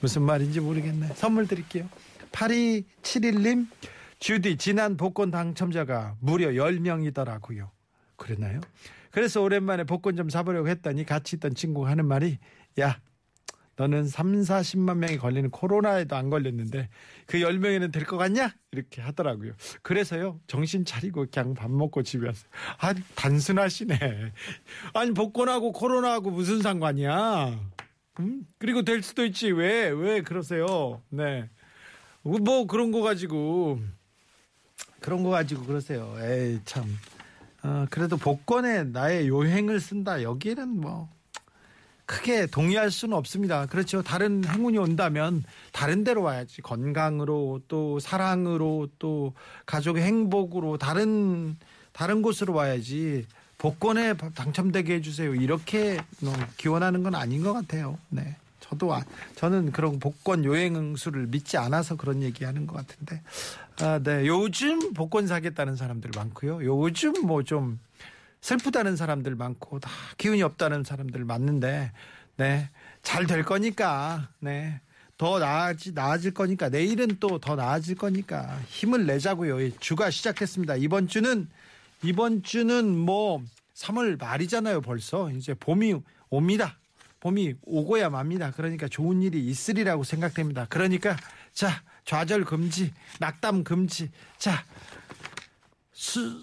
무슨 0.01 0.23
말인지 0.23 0.61
모르겠네. 0.61 1.09
선물 1.15 1.47
드릴게요. 1.47 1.89
8271님, 2.33 3.69
주디, 4.19 4.57
지난 4.57 4.97
복권 4.97 5.31
당첨자가 5.31 6.17
무려 6.21 6.49
10명이더라고요. 6.49 7.69
그랬나요? 8.17 8.61
그래서 9.11 9.43
오랜만에 9.43 9.85
복권 9.85 10.17
좀 10.17 10.29
사보려고 10.31 10.69
했더니 10.69 11.05
같이 11.05 11.37
있던 11.37 11.55
친구가 11.55 11.91
하는 11.91 12.07
말이, 12.07 12.39
야, 12.81 13.01
너는 13.77 14.07
3, 14.07 14.43
40만 14.43 14.99
명이 14.99 15.19
걸리는 15.19 15.51
코로나에도 15.51 16.15
안 16.17 16.31
걸렸는데 16.31 16.89
그 17.27 17.39
10명에는 17.39 17.93
될 17.93 18.05
것 18.05 18.17
같냐? 18.17 18.55
이렇게 18.71 19.03
하더라고요. 19.03 19.53
그래서요, 19.83 20.41
정신 20.47 20.85
차리고 20.85 21.27
그냥 21.33 21.55
밥 21.55 21.71
먹고 21.71 22.03
집에 22.03 22.27
왔어요. 22.27 22.49
아, 22.79 22.95
단순하시네. 23.15 24.33
아니, 24.95 25.11
복권하고 25.13 25.73
코로나하고 25.73 26.31
무슨 26.31 26.61
상관이야? 26.63 27.59
음? 28.21 28.47
그리고 28.59 28.83
될 28.83 29.03
수도 29.03 29.25
있지. 29.25 29.51
왜, 29.51 29.89
왜 29.89 30.23
그러세요? 30.23 31.03
네. 31.09 31.49
뭐 32.23 32.67
그런 32.67 32.93
거 32.93 33.01
가지고, 33.03 33.81
그런 35.01 35.23
거 35.23 35.31
가지고 35.31 35.65
그러세요. 35.65 36.15
에이, 36.21 36.61
참. 36.65 36.85
어, 37.63 37.87
그래도 37.91 38.17
복권에 38.17 38.85
나의 38.85 39.29
요행을 39.29 39.81
쓴다. 39.81 40.23
여기는 40.23 40.69
뭐. 40.81 41.09
크게 42.07 42.47
동의할 42.47 42.91
수는 42.91 43.17
없습니다. 43.17 43.67
그렇죠. 43.67 44.03
다른 44.03 44.45
행운이 44.45 44.79
온다면 44.79 45.43
다른 45.73 46.05
데로 46.05 46.23
와야지. 46.23 46.63
건강으로 46.63 47.61
또 47.69 47.99
사랑으로 47.99 48.89
또 48.99 49.33
가족의 49.67 50.03
행복으로 50.03 50.77
다른 50.77 51.57
다른 51.93 52.23
곳으로 52.23 52.53
와야지. 52.55 53.27
복권에 53.57 54.15
당첨되게 54.35 54.95
해주세요. 54.97 55.35
이렇게 55.35 55.99
뭐 56.21 56.35
기원하는 56.57 57.03
건 57.03 57.15
아닌 57.15 57.43
것 57.43 57.53
같아요. 57.55 57.99
네. 58.11 58.37
저도 58.61 58.93
아, 58.93 59.03
저는 59.37 59.73
그런 59.73 59.99
복권 59.99 60.45
요행수를 60.45 61.29
믿지 61.29 61.57
않아서 61.57 61.97
그런 61.97 62.23
얘기하는 62.23 62.67
것 62.67 62.75
같은데. 62.77 63.23
아, 63.81 63.99
네. 64.03 64.27
요즘 64.27 64.93
복권 64.93 65.27
사겠다는 65.27 65.77
사람들 65.77 66.11
많고요. 66.15 66.65
요즘 66.65 67.13
뭐 67.27 67.43
좀 67.43 67.79
슬프다는 68.45 68.95
사람들 68.95 69.37
많고 69.37 69.81
다 69.81 69.91
기운이 70.19 70.43
없다는 70.43 70.85
사람들 70.85 71.25
많는데 71.25 71.93
네. 72.37 72.69
잘 73.03 73.27
될 73.27 73.43
거니까. 73.43 74.29
네. 74.39 74.83
더 75.17 75.39
나아지, 75.39 75.93
나아질 75.93 76.35
거니까 76.35 76.69
내일은 76.69 77.17
또 77.21 77.39
더 77.39 77.57
나아질 77.57 77.95
거니까 77.95 78.61
힘을 78.67 79.07
내자고요. 79.07 79.79
주가 79.79 80.11
시작했습니다. 80.11 80.77
이번 80.77 81.09
주는 81.09 81.49
이번 82.03 82.43
주는 82.43 82.95
뭐 82.95 83.43
3월 83.77 84.21
말이잖아요. 84.21 84.83
벌써 84.83 85.31
이제 85.31 85.55
봄이 85.55 85.95
옵니다. 86.29 86.77
봄이 87.21 87.55
오고야 87.63 88.11
맙니다. 88.11 88.51
그러니까 88.51 88.89
좋은 88.89 89.23
일이 89.23 89.47
있으리라고 89.47 90.05
생각됩니다. 90.05 90.67
그러니까 90.69 91.17
자 91.55 91.83
좌절 92.05 92.45
금지, 92.45 92.93
낙담 93.21 93.65
금지. 93.65 94.11
자 94.37 94.67
수, 95.95 96.39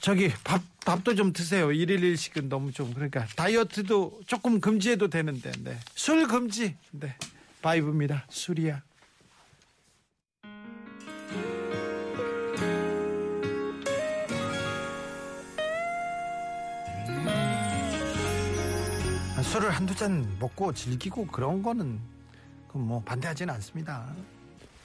저기 0.00 0.32
밥 0.42 0.73
밥도 0.84 1.14
좀 1.14 1.32
드세요. 1.32 1.72
일일 1.72 2.04
일식은 2.04 2.48
너무 2.48 2.70
좀 2.70 2.92
그러니까 2.92 3.26
다이어트도 3.36 4.20
조금 4.26 4.60
금지해도 4.60 5.08
되는데 5.08 5.50
네. 5.60 5.78
술 5.94 6.28
금지. 6.28 6.76
네. 6.90 7.16
바이브입니다. 7.62 8.26
술이야. 8.28 8.82
아, 19.36 19.42
술을 19.42 19.70
한두 19.70 19.94
잔 19.94 20.36
먹고 20.38 20.74
즐기고 20.74 21.26
그런 21.28 21.62
거는 21.62 21.98
뭐 22.74 23.02
반대하지는 23.02 23.54
않습니다. 23.54 24.14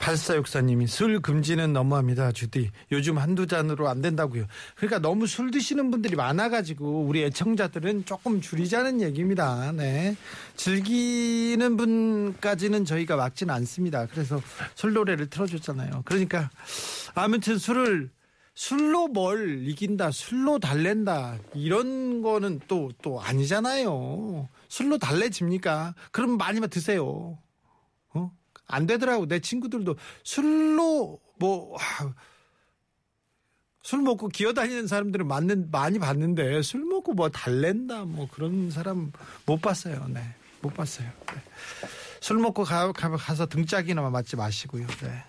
8464님이 0.00 0.86
술 0.86 1.20
금지는 1.20 1.72
너무합니다, 1.72 2.32
주디. 2.32 2.70
요즘 2.90 3.18
한두 3.18 3.46
잔으로 3.46 3.88
안 3.88 4.00
된다고요. 4.00 4.46
그러니까 4.74 4.98
너무 4.98 5.26
술 5.26 5.50
드시는 5.50 5.90
분들이 5.90 6.16
많아가지고 6.16 7.02
우리 7.02 7.22
애청자들은 7.22 8.06
조금 8.06 8.40
줄이자는 8.40 9.02
얘기입니다. 9.02 9.72
네. 9.72 10.16
즐기는 10.56 11.76
분까지는 11.76 12.84
저희가 12.84 13.16
막지는 13.16 13.54
않습니다. 13.54 14.06
그래서 14.06 14.40
술 14.74 14.94
노래를 14.94 15.28
틀어줬잖아요. 15.28 16.02
그러니까 16.04 16.50
아무튼 17.14 17.58
술을 17.58 18.10
술로 18.54 19.08
뭘 19.08 19.66
이긴다, 19.66 20.10
술로 20.10 20.58
달랜다, 20.58 21.38
이런 21.54 22.20
거는 22.20 22.60
또, 22.68 22.90
또 23.00 23.20
아니잖아요. 23.20 24.48
술로 24.68 24.98
달래집니까? 24.98 25.94
그럼 26.10 26.36
많이만 26.36 26.68
드세요. 26.68 27.38
어? 28.70 28.74
안 28.74 28.86
되더라고. 28.86 29.26
내 29.26 29.40
친구들도 29.40 29.96
술로 30.22 31.20
뭐, 31.38 31.76
술 33.82 34.02
먹고 34.02 34.28
기어다니는 34.28 34.86
사람들은 34.86 35.26
맞는, 35.26 35.70
많이 35.70 35.98
봤는데 35.98 36.62
술 36.62 36.84
먹고 36.84 37.14
뭐 37.14 37.28
달랜다 37.30 38.04
뭐 38.04 38.28
그런 38.30 38.70
사람 38.70 39.12
못 39.46 39.60
봤어요. 39.60 40.06
네. 40.08 40.22
못 40.60 40.74
봤어요. 40.74 41.08
네. 41.26 41.42
술 42.20 42.38
먹고 42.38 42.64
가, 42.64 42.92
가, 42.92 43.16
가서 43.16 43.46
등짝이나 43.46 44.08
맞지 44.10 44.36
마시고요. 44.36 44.86
네. 44.86 45.24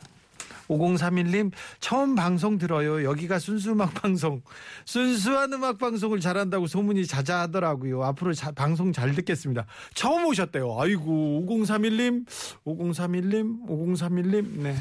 5031님 0.77 1.51
처음 1.79 2.15
방송 2.15 2.57
들어요. 2.57 3.03
여기가 3.03 3.39
순수 3.39 3.71
음악 3.71 3.93
방송. 3.93 4.41
순수한 4.85 5.53
음악 5.53 5.77
방송을 5.77 6.19
잘한다고 6.19 6.67
소문이 6.67 7.05
자자하더라고요. 7.05 8.03
앞으로 8.03 8.33
자, 8.33 8.51
방송 8.51 8.91
잘 8.91 9.13
듣겠습니다. 9.15 9.65
처음 9.93 10.25
오셨대요. 10.25 10.77
아이고 10.79 11.45
5031님, 11.47 12.25
5031님, 12.65 13.67
5031님. 13.67 14.45
네. 14.61 14.75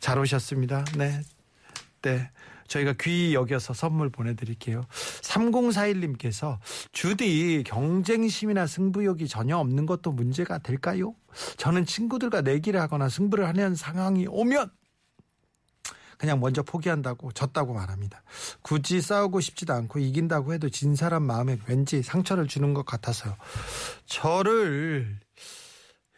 잘 0.00 0.18
오셨습니다. 0.18 0.84
네. 0.96 1.20
네. 2.02 2.30
저희가 2.68 2.94
귀 3.00 3.34
여겨서 3.34 3.74
선물 3.74 4.10
보내드릴게요. 4.10 4.82
3041님께서 5.22 6.58
주디 6.92 7.62
경쟁심이나 7.66 8.66
승부욕이 8.66 9.28
전혀 9.28 9.56
없는 9.58 9.86
것도 9.86 10.12
문제가 10.12 10.58
될까요? 10.58 11.14
저는 11.56 11.84
친구들과 11.84 12.40
내기를 12.40 12.80
하거나 12.80 13.08
승부를 13.08 13.46
하는 13.46 13.74
상황이 13.74 14.26
오면 14.28 14.70
그냥 16.18 16.40
먼저 16.40 16.62
포기한다고 16.62 17.32
졌다고 17.32 17.74
말합니다. 17.74 18.22
굳이 18.62 19.00
싸우고 19.00 19.40
싶지도 19.40 19.72
않고 19.74 19.98
이긴다고 19.98 20.54
해도 20.54 20.68
진 20.68 20.94
사람 20.96 21.22
마음에 21.22 21.58
왠지 21.66 22.02
상처를 22.02 22.46
주는 22.46 22.74
것 22.74 22.84
같아서요. 22.86 23.34
저를 24.06 25.18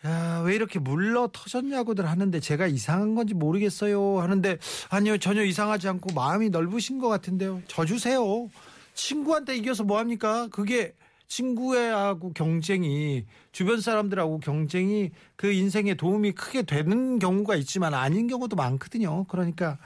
야, 0.05 0.43
왜 0.45 0.55
이렇게 0.55 0.79
물러 0.79 1.29
터졌냐고들 1.33 2.09
하는데 2.09 2.39
제가 2.39 2.67
이상한 2.67 3.15
건지 3.15 3.35
모르겠어요 3.35 4.21
하는데 4.21 4.59
아니요 4.89 5.19
전혀 5.19 5.43
이상하지 5.43 5.89
않고 5.89 6.15
마음이 6.15 6.51
넓으신 6.51 6.99
것 6.99 7.09
같은데요. 7.09 7.63
져주세요. 7.67 8.49
친구한테 8.95 9.57
이겨서 9.57 9.85
뭐 9.85 9.99
합니까? 9.99 10.49
그게 10.51 10.95
친구하고 11.29 12.33
경쟁이 12.33 13.25
주변 13.53 13.81
사람들하고 13.81 14.39
경쟁이 14.41 15.11
그 15.37 15.53
인생에 15.53 15.95
도움이 15.95 16.33
크게 16.33 16.63
되는 16.63 17.19
경우가 17.19 17.57
있지만 17.57 17.95
아닌 17.95 18.29
경우도 18.29 18.57
많거든요. 18.57 19.25
그러니까 19.25 19.79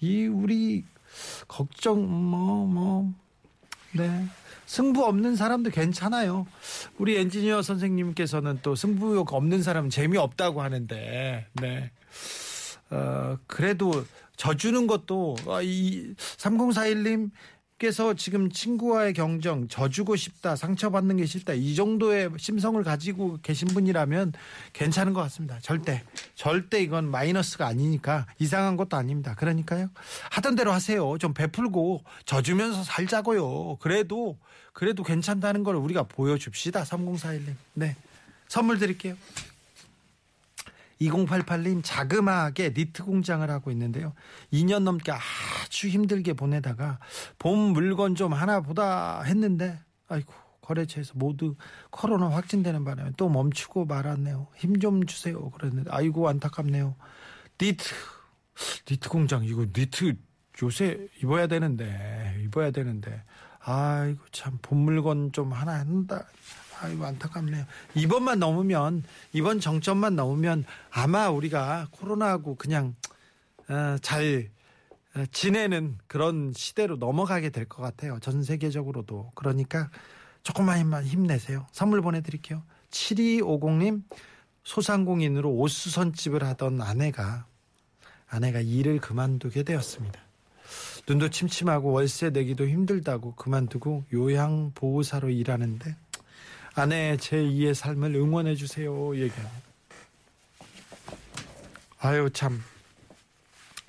이 0.00 0.26
우리 0.26 0.84
걱정 1.48 2.08
뭐뭐 2.08 3.12
네. 3.92 4.26
승부 4.66 5.04
없는 5.04 5.36
사람도 5.36 5.70
괜찮아요. 5.70 6.46
우리 6.98 7.16
엔지니어 7.16 7.62
선생님께서는 7.62 8.58
또 8.62 8.74
승부욕 8.74 9.32
없는 9.32 9.62
사람은 9.62 9.90
재미없다고 9.90 10.60
하는데, 10.60 11.46
네. 11.54 11.90
어, 12.90 13.38
그래도 13.46 14.04
져주는 14.36 14.86
것도 14.86 15.36
아, 15.48 15.60
이 15.62 16.14
3041님 16.16 17.30
께서 17.78 18.14
지금 18.14 18.50
친구와의 18.50 19.12
경정 19.12 19.68
져주고 19.68 20.16
싶다 20.16 20.56
상처받는 20.56 21.18
게 21.18 21.26
싫다 21.26 21.52
이 21.52 21.74
정도의 21.74 22.30
심성을 22.38 22.82
가지고 22.82 23.38
계신 23.42 23.68
분이라면 23.68 24.32
괜찮은 24.72 25.12
것 25.12 25.20
같습니다. 25.22 25.58
절대 25.60 26.02
절대 26.34 26.80
이건 26.82 27.10
마이너스가 27.10 27.66
아니니까 27.66 28.26
이상한 28.38 28.78
것도 28.78 28.96
아닙니다. 28.96 29.34
그러니까요 29.34 29.90
하던 30.30 30.56
대로 30.56 30.72
하세요. 30.72 31.18
좀 31.18 31.34
베풀고 31.34 32.02
져주면서 32.24 32.82
살자고요. 32.82 33.76
그래도 33.80 34.38
그래도 34.72 35.02
괜찮다는 35.02 35.62
걸 35.62 35.76
우리가 35.76 36.04
보여줍시다. 36.04 36.82
3041님. 36.84 37.54
네 37.74 37.94
선물 38.48 38.78
드릴게요. 38.78 39.16
2088님 41.00 41.82
자그마하게 41.84 42.72
니트 42.76 43.04
공장을 43.04 43.48
하고 43.50 43.70
있는데요. 43.70 44.14
2년 44.52 44.82
넘게 44.82 45.12
아주 45.12 45.88
힘들게 45.88 46.32
보내다가 46.32 46.98
봄 47.38 47.58
물건 47.72 48.14
좀 48.14 48.32
하나 48.32 48.60
보다 48.60 49.22
했는데 49.22 49.78
아이고 50.08 50.32
거래처에서 50.62 51.12
모두 51.16 51.54
코로나 51.90 52.28
확진되는 52.28 52.84
바람에 52.84 53.12
또 53.16 53.28
멈추고 53.28 53.84
말았네요. 53.86 54.48
힘 54.56 54.80
좀 54.80 55.06
주세요. 55.06 55.50
그랬는데 55.50 55.90
아이고 55.92 56.28
안타깝네요. 56.28 56.96
니트 57.60 57.84
니트 58.90 59.08
공장 59.08 59.44
이거 59.44 59.64
니트 59.66 60.16
요새 60.62 61.06
입어야 61.22 61.46
되는데 61.46 62.40
입어야 62.44 62.70
되는데 62.70 63.22
아이고 63.60 64.24
참 64.32 64.58
봄 64.62 64.78
물건 64.78 65.30
좀 65.32 65.52
하나 65.52 65.74
한다 65.74 66.26
아이고 66.80 67.04
안타깝네요. 67.04 67.64
이번만 67.94 68.38
넘으면 68.38 69.02
이번 69.32 69.60
정점만 69.60 70.16
넘으면 70.16 70.64
아마 70.90 71.30
우리가 71.30 71.88
코로나하고 71.90 72.56
그냥 72.56 72.94
어, 73.68 73.96
잘 74.02 74.50
어, 75.16 75.24
지내는 75.32 75.98
그런 76.06 76.52
시대로 76.54 76.96
넘어가게 76.96 77.50
될 77.50 77.66
것 77.66 77.82
같아요. 77.82 78.18
전 78.20 78.42
세계적으로도 78.42 79.32
그러니까 79.34 79.90
조금만만 80.42 81.04
힘내세요. 81.04 81.66
선물 81.72 82.02
보내드릴게요. 82.02 82.62
7250님 82.90 84.02
소상공인으로 84.64 85.50
옷수선집을 85.52 86.44
하던 86.44 86.82
아내가 86.82 87.46
아내가 88.28 88.60
일을 88.60 89.00
그만두게 89.00 89.62
되었습니다. 89.62 90.20
눈도 91.08 91.30
침침하고 91.30 91.92
월세 91.92 92.30
내기도 92.30 92.66
힘들다고 92.66 93.34
그만두고 93.36 94.04
요양보호사로 94.12 95.30
일하는데 95.30 95.94
아내 96.78 97.16
제2의 97.16 97.72
삶을 97.72 98.14
응원해 98.14 98.54
주세요. 98.54 99.16
얘기합니다. 99.16 99.66
아유 101.98 102.28
참 102.30 102.62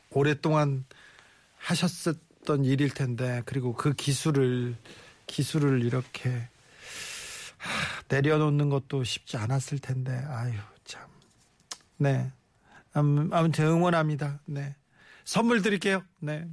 오랫동안 0.10 0.86
하셨었던 1.58 2.64
일일 2.64 2.92
텐데 2.92 3.42
그리고 3.46 3.74
그 3.74 3.92
기술을 3.92 4.78
기술을 5.26 5.84
이렇게 5.84 6.30
하, 7.58 8.04
내려놓는 8.08 8.70
것도 8.70 9.04
쉽지 9.04 9.36
않았을 9.36 9.80
텐데 9.80 10.14
아유 10.30 10.54
참 10.86 11.02
네. 11.98 12.32
아무튼 12.94 13.66
응원합니다. 13.66 14.40
네. 14.46 14.78
선물 15.26 15.62
드릴게요. 15.62 16.04
네. 16.20 16.48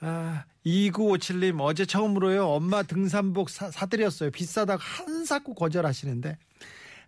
아, 0.00 0.44
2957님 0.64 1.60
어제 1.60 1.84
처음으로요. 1.84 2.46
엄마 2.48 2.82
등산복 2.82 3.50
사, 3.50 3.70
사드렸어요. 3.70 4.30
비싸다고 4.30 4.80
한 4.82 5.24
사고 5.24 5.54
거절하시는데 5.54 6.38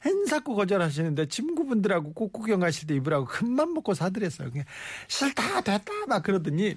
한 0.00 0.26
사고 0.26 0.54
거절하시는데 0.54 1.26
친구분들하고 1.26 2.12
꽃구경 2.12 2.60
가실 2.60 2.86
때 2.88 2.94
입으라고 2.96 3.26
큰맘 3.26 3.72
먹고 3.74 3.94
사드렸어요. 3.94 4.50
그냥 4.50 4.66
싫다 5.08 5.62
됐다 5.62 6.06
막 6.08 6.22
그러더니 6.22 6.76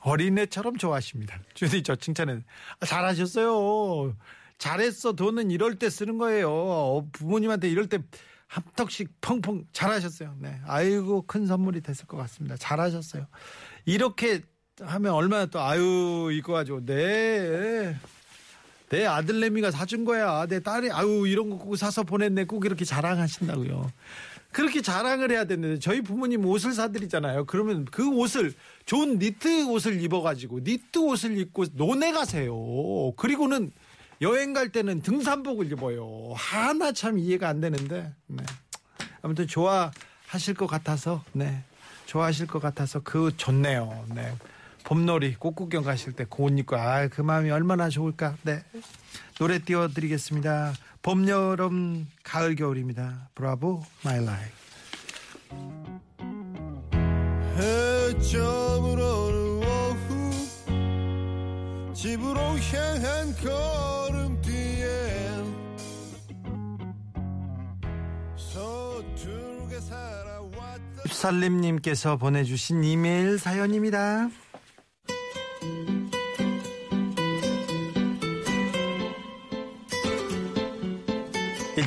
어린애처럼 0.00 0.76
좋아하십니다. 0.76 1.40
주디 1.54 1.82
저 1.82 1.96
칭찬은 1.96 2.44
아, 2.80 2.86
잘하셨어요. 2.86 4.16
잘했어. 4.58 5.12
돈은 5.12 5.50
이럴 5.50 5.76
때 5.78 5.88
쓰는 5.88 6.18
거예요. 6.18 6.50
어, 6.50 7.08
부모님한테 7.12 7.68
이럴 7.68 7.88
때 7.88 7.98
한턱씩 8.48 9.20
펑펑 9.20 9.64
잘하셨어요. 9.72 10.36
네. 10.38 10.60
아이고 10.66 11.22
큰 11.26 11.46
선물이 11.46 11.80
됐을 11.80 12.06
것 12.06 12.16
같습니다. 12.18 12.56
잘하셨어요. 12.56 13.26
이렇게 13.86 14.42
하면 14.80 15.12
얼마나 15.12 15.46
또 15.46 15.60
아유 15.60 16.30
이거 16.32 16.54
가지고 16.54 16.84
네. 16.84 17.94
내 18.88 19.06
아들내미가 19.06 19.70
사준 19.70 20.04
거야. 20.04 20.46
내 20.46 20.60
딸이 20.60 20.90
아유 20.90 21.26
이런 21.26 21.50
거 21.50 21.58
꼭 21.58 21.76
사서 21.76 22.02
보냈네. 22.02 22.44
꼭 22.44 22.64
이렇게 22.64 22.84
자랑하신다고요. 22.84 23.90
그렇게 24.50 24.82
자랑을 24.82 25.30
해야 25.30 25.44
되는데 25.44 25.78
저희 25.78 26.02
부모님 26.02 26.44
옷을 26.44 26.72
사드리잖아요. 26.74 27.46
그러면 27.46 27.86
그 27.86 28.06
옷을 28.10 28.52
좋은 28.84 29.18
니트 29.18 29.66
옷을 29.66 30.02
입어가지고 30.02 30.60
니트 30.60 30.98
옷을 30.98 31.38
입고 31.38 31.64
논에 31.74 32.12
가세요. 32.12 32.54
그리고는 33.16 33.72
여행 34.20 34.52
갈 34.52 34.68
때는 34.70 35.00
등산복을 35.00 35.72
입어요. 35.72 36.32
하나 36.34 36.92
참 36.92 37.18
이해가 37.18 37.48
안 37.48 37.60
되는데. 37.60 38.12
네. 38.26 38.44
아무튼 39.22 39.46
좋아하실 39.46 40.54
것 40.56 40.66
같아서 40.66 41.22
네 41.32 41.62
좋아하실 42.06 42.46
것 42.46 42.60
같아서 42.60 43.00
그 43.00 43.32
좋네요. 43.36 44.04
네. 44.14 44.32
봄놀이 44.84 45.34
꽃구경 45.36 45.82
가실 45.84 46.12
때 46.12 46.24
그 46.24 46.42
옷 46.44 46.58
입고 46.58 46.76
아 46.76 47.08
그 47.08 47.22
마음이 47.22 47.50
얼마나 47.50 47.88
좋을까? 47.88 48.36
네. 48.42 48.62
노래 49.38 49.58
띄워드리겠습니다. 49.58 50.72
봄 51.02 51.28
여름 51.28 52.06
가을 52.22 52.54
겨울입니다. 52.54 53.28
Bravo 53.34 53.82
My 54.04 54.24
Life. 54.24 54.62
오후 59.60 60.32
집으로 61.94 62.40
향한 62.40 63.34
걸음뒤에 63.36 64.86
서툴게 68.36 69.80
살아왔다 69.80 71.02
살림님께서 71.10 72.16
보내주신 72.16 72.84
이메일 72.84 73.38
사연입니다 73.38 74.28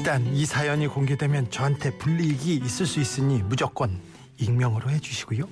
일단 0.05 0.35
이 0.35 0.45
사연이 0.45 0.85
공개되면 0.85 1.49
저한테 1.49 1.89
불이익이 1.97 2.57
있을 2.57 2.85
수 2.85 2.99
있으니 2.99 3.41
무조건 3.41 3.99
익명으로 4.37 4.91
해주시고요. 4.91 5.49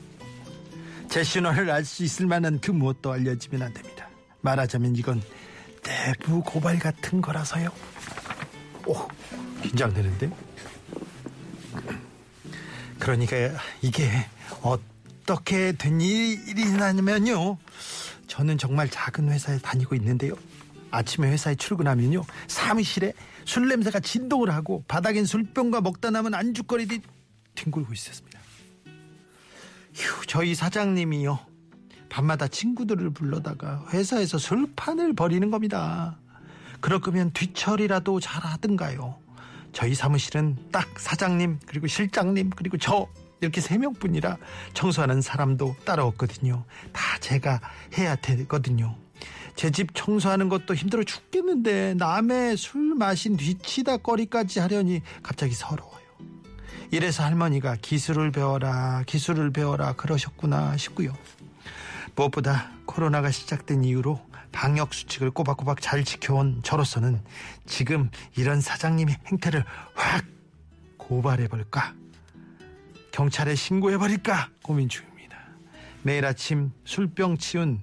제 1.09 1.23
신원을 1.23 1.71
알 1.71 1.83
수 1.83 2.03
있을 2.03 2.27
만한 2.27 2.59
그 2.61 2.69
무엇도 2.69 3.11
알려지면 3.11 3.63
안 3.63 3.73
됩니다. 3.73 4.07
말하자면 4.41 4.95
이건 4.95 5.23
내부 5.81 6.43
고발 6.43 6.77
같은 6.77 7.19
거라서요. 7.19 7.71
오, 8.85 8.95
긴장되는데? 9.63 10.29
그러니까 12.99 13.35
이게 13.81 14.07
어떻게 14.61 15.71
된 15.71 15.99
일이냐면요. 15.99 17.57
저는 18.27 18.59
정말 18.59 18.87
작은 18.87 19.31
회사에 19.31 19.57
다니고 19.57 19.95
있는데요. 19.95 20.35
아침에 20.93 21.29
회사에 21.29 21.55
출근하면요. 21.55 22.23
사무실에 22.47 23.13
술 23.45 23.67
냄새가 23.67 23.99
진동을 23.99 24.51
하고 24.51 24.83
바닥엔 24.87 25.25
술병과 25.25 25.81
먹다 25.81 26.11
남은 26.11 26.33
안주거리들이 26.33 27.01
뒹굴고 27.55 27.93
있었습니다. 27.93 28.39
휴, 29.93 30.25
저희 30.27 30.55
사장님이요. 30.55 31.39
밤마다 32.09 32.47
친구들을 32.47 33.09
불러다가 33.09 33.83
회사에서 33.91 34.37
술판을 34.37 35.13
벌이는 35.13 35.49
겁니다. 35.49 36.19
그럴 36.79 36.99
거면 36.99 37.31
뒤처리라도 37.33 38.19
잘 38.19 38.43
하든가요. 38.43 39.17
저희 39.71 39.95
사무실은 39.95 40.55
딱 40.71 40.99
사장님 40.99 41.59
그리고 41.65 41.87
실장님 41.87 42.51
그리고 42.51 42.77
저 42.77 43.07
이렇게 43.41 43.61
세 43.61 43.79
명뿐이라 43.79 44.37
청소하는 44.73 45.21
사람도 45.21 45.75
따로 45.85 46.05
없거든요. 46.05 46.65
다 46.91 47.01
제가 47.19 47.59
해야 47.97 48.15
되거든요. 48.15 48.95
제 49.55 49.69
집 49.69 49.93
청소하는 49.93 50.49
것도 50.49 50.75
힘들어 50.75 51.03
죽겠는데 51.03 51.95
남의 51.95 52.57
술 52.57 52.95
마신 52.95 53.37
뒤치다 53.37 53.97
거리까지 53.97 54.59
하려니 54.59 55.01
갑자기 55.21 55.53
서러워요. 55.53 56.03
이래서 56.91 57.23
할머니가 57.23 57.77
기술을 57.81 58.31
배워라 58.31 59.03
기술을 59.07 59.51
배워라 59.51 59.93
그러셨구나 59.93 60.77
싶고요. 60.77 61.15
무엇보다 62.15 62.71
코로나가 62.85 63.31
시작된 63.31 63.83
이후로 63.83 64.21
방역 64.51 64.93
수칙을 64.93 65.31
꼬박꼬박 65.31 65.81
잘 65.81 66.03
지켜온 66.03 66.61
저로서는 66.63 67.19
지금 67.65 68.11
이런 68.37 68.61
사장님의 68.61 69.17
행태를 69.25 69.65
확 69.95 70.25
고발해 70.97 71.47
볼까 71.47 71.95
경찰에 73.11 73.55
신고해 73.55 73.97
버릴까 73.97 74.49
고민 74.61 74.89
중입니다. 74.89 75.37
매일 76.03 76.25
아침 76.25 76.71
술병 76.85 77.37
치운 77.37 77.81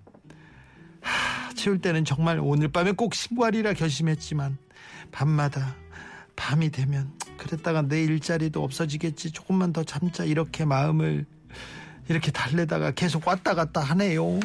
하, 1.00 1.39
치울 1.54 1.80
때는 1.80 2.04
정말 2.04 2.38
오늘 2.40 2.68
밤에 2.68 2.92
꼭 2.92 3.14
신고하리라 3.14 3.74
결심했지만 3.74 4.58
밤마다 5.12 5.76
밤이 6.36 6.70
되면 6.70 7.12
그랬다가 7.36 7.82
내 7.82 8.02
일자리도 8.02 8.62
없어지겠지 8.62 9.32
조금만 9.32 9.72
더 9.72 9.84
참자 9.84 10.24
이렇게 10.24 10.64
마음을 10.64 11.26
이렇게 12.08 12.30
달래다가 12.30 12.92
계속 12.92 13.26
왔다 13.26 13.54
갔다 13.54 13.80
하네요. 13.80 14.40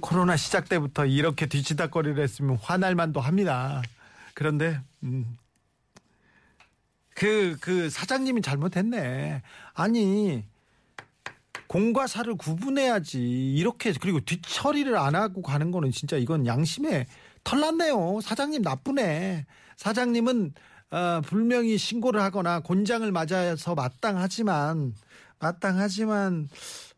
코로나 0.00 0.36
시작 0.36 0.68
때부터 0.68 1.06
이렇게 1.06 1.46
뒤치다거리를 1.46 2.22
했으면 2.22 2.58
화날 2.60 2.94
만도 2.94 3.20
합니다. 3.20 3.80
그런데 4.34 4.78
음. 5.02 5.38
그, 7.22 7.56
그 7.60 7.88
사장님이 7.88 8.42
잘못했네. 8.42 9.42
아니, 9.74 10.42
공과 11.68 12.08
사를 12.08 12.34
구분해야지. 12.34 13.54
이렇게, 13.54 13.92
그리고 13.92 14.18
뒷처리를 14.18 14.96
안 14.96 15.14
하고 15.14 15.40
가는 15.40 15.70
거는 15.70 15.92
진짜 15.92 16.16
이건 16.16 16.48
양심에 16.48 17.06
털났네요. 17.44 18.18
사장님 18.22 18.62
나쁘네. 18.62 19.46
사장님은, 19.76 20.52
어, 20.90 21.20
분명히 21.24 21.78
신고를 21.78 22.20
하거나 22.20 22.58
곤장을 22.58 23.08
맞아서 23.12 23.76
마땅하지만, 23.76 24.92
마땅하지만, 25.38 26.48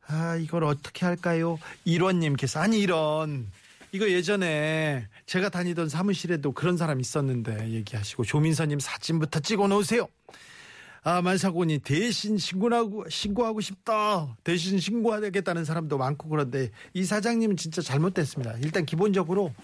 아, 0.07 0.37
이걸 0.37 0.65
어떻게 0.65 1.05
할까요? 1.05 1.59
일원님께서, 1.85 2.61
아니, 2.61 2.81
이런. 2.81 3.51
이거 3.95 4.11
예전에 4.11 5.07
제가 5.25 5.51
다니던 5.51 5.89
사무실에도 5.89 6.51
그런 6.51 6.77
사람 6.77 6.99
있었는데 6.99 7.71
얘기하시고 7.71 8.25
조민서님 8.25 8.81
사진부터 8.81 9.39
찍어 9.39 9.69
놓으세요. 9.69 10.09
아, 11.05 11.23
만사고니 11.23 11.79
대신 11.79 12.37
신고하고 12.37 13.09
신고하고 13.09 13.61
싶다. 13.61 14.37
대신 14.43 14.81
신고하겠다는 14.81 15.65
사람도 15.65 15.97
많고 15.97 16.29
그런데 16.29 16.71
이 16.93 17.05
사장님은 17.05 17.57
진짜 17.57 17.83
잘못됐습니다. 17.83 18.55
일단 18.65 18.85
기본적으로 18.85 19.55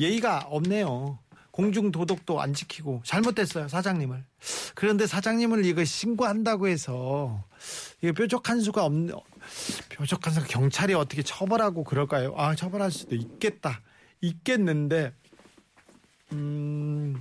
예의가 0.00 0.46
없네요. 0.48 1.20
공중 1.52 1.92
도덕도 1.92 2.40
안 2.40 2.54
지키고 2.54 3.02
잘못됐어요 3.04 3.68
사장님을. 3.68 4.24
그런데 4.74 5.06
사장님을 5.06 5.64
이거 5.64 5.84
신고한다고 5.84 6.66
해서 6.66 7.44
이게 8.00 8.10
뾰족한 8.10 8.60
수가 8.60 8.84
없는 8.84 9.14
뾰족한 9.88 10.32
수 10.32 10.44
경찰이 10.44 10.94
어떻게 10.94 11.22
처벌하고 11.22 11.84
그럴까요? 11.84 12.34
아 12.36 12.54
처벌할 12.54 12.90
수도 12.90 13.14
있겠다 13.14 13.80
있겠는데 14.20 15.12
음. 16.32 17.20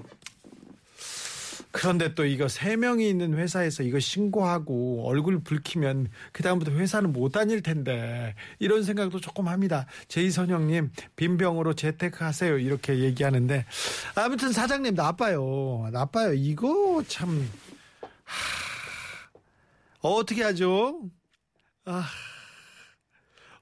그런데 1.71 2.15
또 2.15 2.25
이거 2.25 2.47
세 2.47 2.75
명이 2.75 3.07
있는 3.07 3.35
회사에서 3.35 3.83
이거 3.83 3.99
신고하고 3.99 5.07
얼굴 5.07 5.43
붉히면 5.43 6.09
그다음부터 6.31 6.71
회사는 6.71 7.13
못 7.13 7.31
다닐 7.31 7.61
텐데 7.61 8.33
이런 8.57 8.83
생각도 8.83 9.19
조금 9.19 9.47
합니다. 9.47 9.85
제이선영님 10.07 10.91
빈병으로 11.15 11.73
재테크하세요 11.73 12.57
이렇게 12.57 12.99
얘기하는데 12.99 13.65
아무튼 14.15 14.51
사장님 14.51 14.95
나빠요. 14.95 15.89
나빠요. 15.91 16.33
이거 16.33 17.03
참 17.07 17.47
하... 18.23 18.67
어떻게 20.01 20.41
하죠? 20.43 20.99
아... 21.87 22.05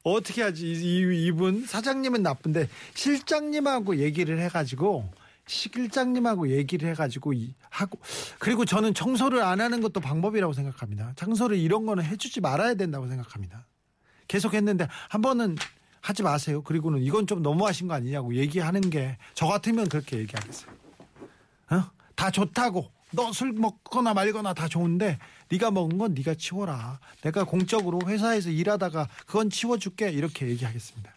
어떻게 0.03 0.43
하지? 0.43 0.67
이, 0.67 1.25
이분 1.25 1.65
사장님은 1.65 2.21
나쁜데 2.21 2.69
실장님하고 2.93 3.97
얘기를 3.97 4.39
해가지고 4.39 5.09
실장님하고 5.47 6.49
얘기를 6.49 6.89
해가지고 6.89 7.33
하고 7.69 7.99
그리고 8.39 8.65
저는 8.65 8.93
청소를 8.93 9.41
안 9.41 9.61
하는 9.61 9.81
것도 9.81 9.99
방법이라고 9.99 10.53
생각합니다. 10.53 11.13
청소를 11.15 11.57
이런 11.57 11.85
거는 11.85 12.03
해주지 12.03 12.41
말아야 12.41 12.75
된다고 12.75 13.07
생각합니다. 13.07 13.65
계속 14.27 14.53
했는데 14.53 14.87
한 15.09 15.21
번은 15.21 15.55
하지 16.01 16.21
마세요. 16.21 16.61
그리고는 16.61 17.01
이건 17.01 17.25
좀 17.25 17.41
너무하신 17.41 17.87
거 17.87 17.95
아니냐고 17.95 18.35
얘기하는 18.35 18.89
게 18.89 19.17
저 19.33 19.47
같으면 19.47 19.89
그렇게 19.89 20.17
얘기하겠어요. 20.19 20.71
어? 21.71 21.83
다 22.15 22.29
좋다고 22.29 22.91
너 23.15 23.31
술 23.31 23.53
먹거나 23.53 24.13
말거나 24.13 24.53
다 24.53 24.67
좋은데 24.67 25.17
네가 25.49 25.71
먹은 25.71 25.97
건 25.97 26.13
네가 26.13 26.35
치워라. 26.35 26.99
내가 27.21 27.43
공적으로 27.43 27.99
회사에서 28.05 28.49
일하다가 28.49 29.07
그건 29.25 29.49
치워줄게 29.49 30.11
이렇게 30.11 30.47
얘기하겠습니다. 30.47 31.13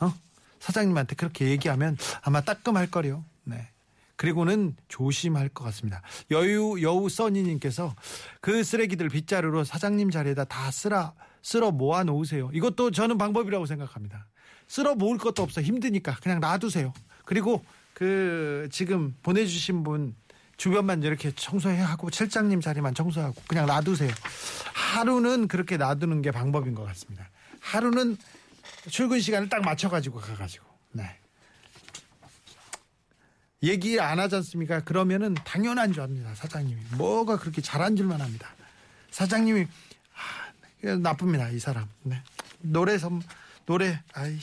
어? 0.00 0.12
사장님한테 0.60 1.14
그렇게 1.16 1.48
얘기하면 1.50 1.96
아마 2.22 2.40
따끔할 2.40 2.90
거요. 2.90 3.24
네. 3.44 3.68
그리고는 4.16 4.76
조심할 4.88 5.48
것 5.48 5.64
같습니다. 5.64 6.00
여유 6.30 6.80
여우 6.82 7.08
써니님께서 7.08 7.94
그 8.40 8.62
쓰레기들 8.62 9.08
빗자루로 9.08 9.64
사장님 9.64 10.10
자리에다 10.10 10.44
다 10.44 10.70
쓰라 10.70 11.14
쓸어 11.42 11.70
모아 11.72 12.04
놓으세요. 12.04 12.50
이것도 12.52 12.90
저는 12.92 13.18
방법이라고 13.18 13.66
생각합니다. 13.66 14.26
쓸어 14.68 14.94
모을 14.94 15.18
것도 15.18 15.42
없어 15.42 15.60
힘드니까 15.60 16.16
그냥 16.22 16.40
놔두세요. 16.40 16.92
그리고 17.24 17.64
그 17.92 18.68
지금 18.72 19.14
보내주신 19.22 19.82
분 19.82 20.14
주변만 20.56 21.02
이렇게 21.02 21.32
청소해 21.32 21.78
하고 21.78 22.10
실장님 22.10 22.60
자리만 22.60 22.94
청소하고 22.94 23.34
그냥 23.46 23.66
놔두세요. 23.66 24.12
하루는 24.72 25.48
그렇게 25.48 25.76
놔두는 25.76 26.22
게 26.22 26.30
방법인 26.30 26.74
것 26.74 26.84
같습니다. 26.84 27.28
하루는 27.60 28.16
출근 28.90 29.20
시간을 29.20 29.48
딱 29.48 29.62
맞춰가지고 29.62 30.20
가가지고 30.20 30.64
네. 30.92 31.18
얘기 33.62 33.98
안 33.98 34.20
하지 34.20 34.36
않습니까? 34.36 34.80
그러면은 34.80 35.34
당연한 35.34 35.92
줄 35.92 36.02
압니다. 36.02 36.34
사장님이 36.34 36.80
뭐가 36.96 37.38
그렇게 37.38 37.62
잘한 37.62 37.96
줄만 37.96 38.20
합니다. 38.20 38.50
사장님이 39.10 39.66
아, 40.84 40.96
나쁩니다. 40.96 41.48
이 41.48 41.58
사람. 41.58 41.88
네. 42.02 42.22
노래 42.60 42.98
선 42.98 43.22
노래 43.66 44.02
아이 44.12 44.38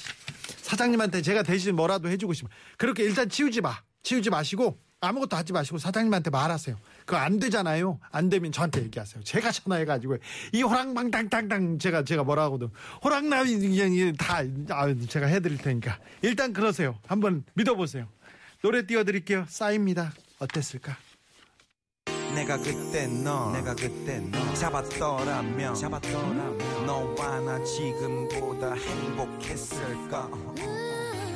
사장님한테 0.61 1.21
제가 1.21 1.43
대신 1.43 1.75
뭐라도 1.75 2.09
해주고 2.09 2.33
싶으면 2.33 2.51
그렇게 2.77 3.03
일단 3.03 3.29
치우지 3.29 3.61
마. 3.61 3.77
치우지 4.03 4.31
마시고 4.31 4.79
아무것도 5.01 5.35
하지 5.35 5.51
마시고 5.51 5.79
사장님한테 5.79 6.29
말하세요. 6.29 6.77
그거 6.99 7.17
안 7.17 7.39
되잖아요. 7.39 7.99
안 8.11 8.29
되면 8.29 8.51
저한테 8.51 8.83
얘기하세요. 8.83 9.23
제가 9.23 9.51
전화해가지고 9.51 10.17
이 10.53 10.61
호랑방탕탕탕 10.61 11.79
제가 11.79 12.03
제가 12.03 12.23
뭐라 12.23 12.43
하거든. 12.43 12.69
호랑나비 13.03 14.13
다 14.17 14.43
아, 14.69 14.93
제가 15.09 15.25
해드릴 15.25 15.57
테니까 15.57 15.97
일단 16.21 16.53
그러세요. 16.53 16.99
한번 17.07 17.43
믿어보세요. 17.55 18.07
노래 18.61 18.85
띄워드릴게요. 18.85 19.45
싸입니다. 19.49 20.13
어땠을까? 20.37 20.95
내가 22.35 22.57
그때 22.57 23.07
너 23.07 23.51
내가 23.51 23.73
그때 23.73 24.19
너 24.19 24.53
잡았더라면 24.53 25.75
잡았더라면 25.75 26.85
너와 26.85 27.39
나 27.41 27.63
지금보다 27.63 28.73
행복했을까 28.75 30.29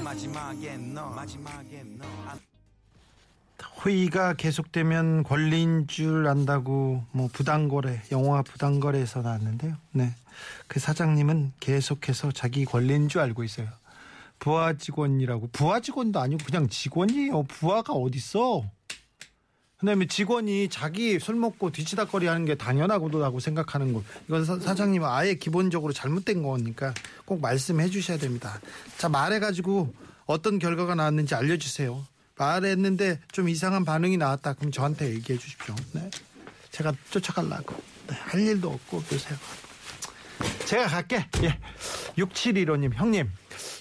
마지막에 0.03 0.77
너 0.77 1.09
마지막에 1.09 1.83
너 1.97 2.05
회의가 3.85 4.33
계속되면 4.33 5.23
권리인 5.23 5.87
줄 5.87 6.27
안다고 6.27 7.03
뭐 7.11 7.29
부당거래 7.31 8.01
영화 8.11 8.41
부당거래에서 8.41 9.21
나왔는데요. 9.21 9.75
네, 9.91 10.15
그 10.67 10.79
사장님은 10.79 11.53
계속해서 11.59 12.31
자기 12.31 12.65
권리인 12.65 13.09
줄 13.09 13.21
알고 13.21 13.43
있어요. 13.43 13.67
부하 14.39 14.73
직원이라고 14.73 15.49
부하 15.51 15.79
직원도 15.79 16.19
아니고 16.19 16.43
그냥 16.45 16.67
직원이에요. 16.67 17.43
부하가 17.43 17.93
어딨어? 17.93 18.63
그다음에 19.77 20.07
직원이 20.07 20.67
자기 20.69 21.19
술 21.19 21.35
먹고 21.35 21.71
뒤치다거리 21.71 22.25
하는 22.25 22.45
게 22.45 22.55
당연하고도라고 22.55 23.39
생각하는 23.39 23.93
거. 23.93 24.01
이건 24.27 24.45
사, 24.45 24.57
사장님은 24.57 25.07
아예 25.07 25.35
기본적으로 25.35 25.93
잘못된 25.93 26.41
거니까 26.41 26.93
꼭 27.25 27.39
말씀해 27.39 27.89
주셔야 27.89 28.17
됩니다. 28.17 28.59
자 28.97 29.09
말해가지고 29.09 29.93
어떤 30.25 30.57
결과가 30.57 30.95
나왔는지 30.95 31.35
알려주세요. 31.35 32.03
말했는데 32.37 33.19
좀 33.31 33.49
이상한 33.49 33.85
반응이 33.85 34.17
나왔다. 34.17 34.53
그럼 34.53 34.71
저한테 34.71 35.09
얘기해 35.13 35.39
주십시오. 35.39 35.75
네. 35.93 36.09
제가 36.71 36.93
쫓아가려고. 37.09 37.75
네. 38.07 38.15
할 38.15 38.41
일도 38.41 38.69
없고 38.69 39.03
요새. 39.11 39.35
제가 40.65 40.87
갈게. 40.87 41.25
예. 41.43 41.59
6715님, 42.17 42.93
형님. 42.93 43.29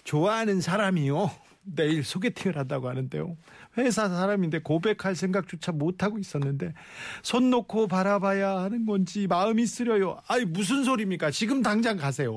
좋아하는 0.04 0.60
사람이요. 0.60 1.30
내일 1.64 2.04
소개팅을 2.04 2.58
한다고 2.58 2.88
하는데요. 2.88 3.36
회사 3.78 4.08
사람인데 4.08 4.60
고백할 4.60 5.16
생각조차 5.16 5.72
못하고 5.72 6.18
있었는데 6.18 6.74
손 7.22 7.50
놓고 7.50 7.88
바라봐야 7.88 8.58
하는 8.58 8.84
건지 8.84 9.26
마음이 9.26 9.66
쓰려요. 9.66 10.20
아니 10.28 10.44
무슨 10.44 10.84
소리입니까? 10.84 11.30
지금 11.30 11.62
당장 11.62 11.96
가세요. 11.96 12.32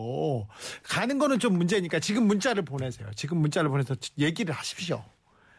가는 0.83 1.19
거는 1.19 1.39
좀 1.39 1.57
문제니까 1.57 1.99
지금 1.99 2.25
문자를 2.25 2.63
보내세요. 2.63 3.09
지금 3.15 3.39
문자를 3.39 3.69
보내서 3.69 3.95
얘기를 4.17 4.55
하십시오. 4.55 5.03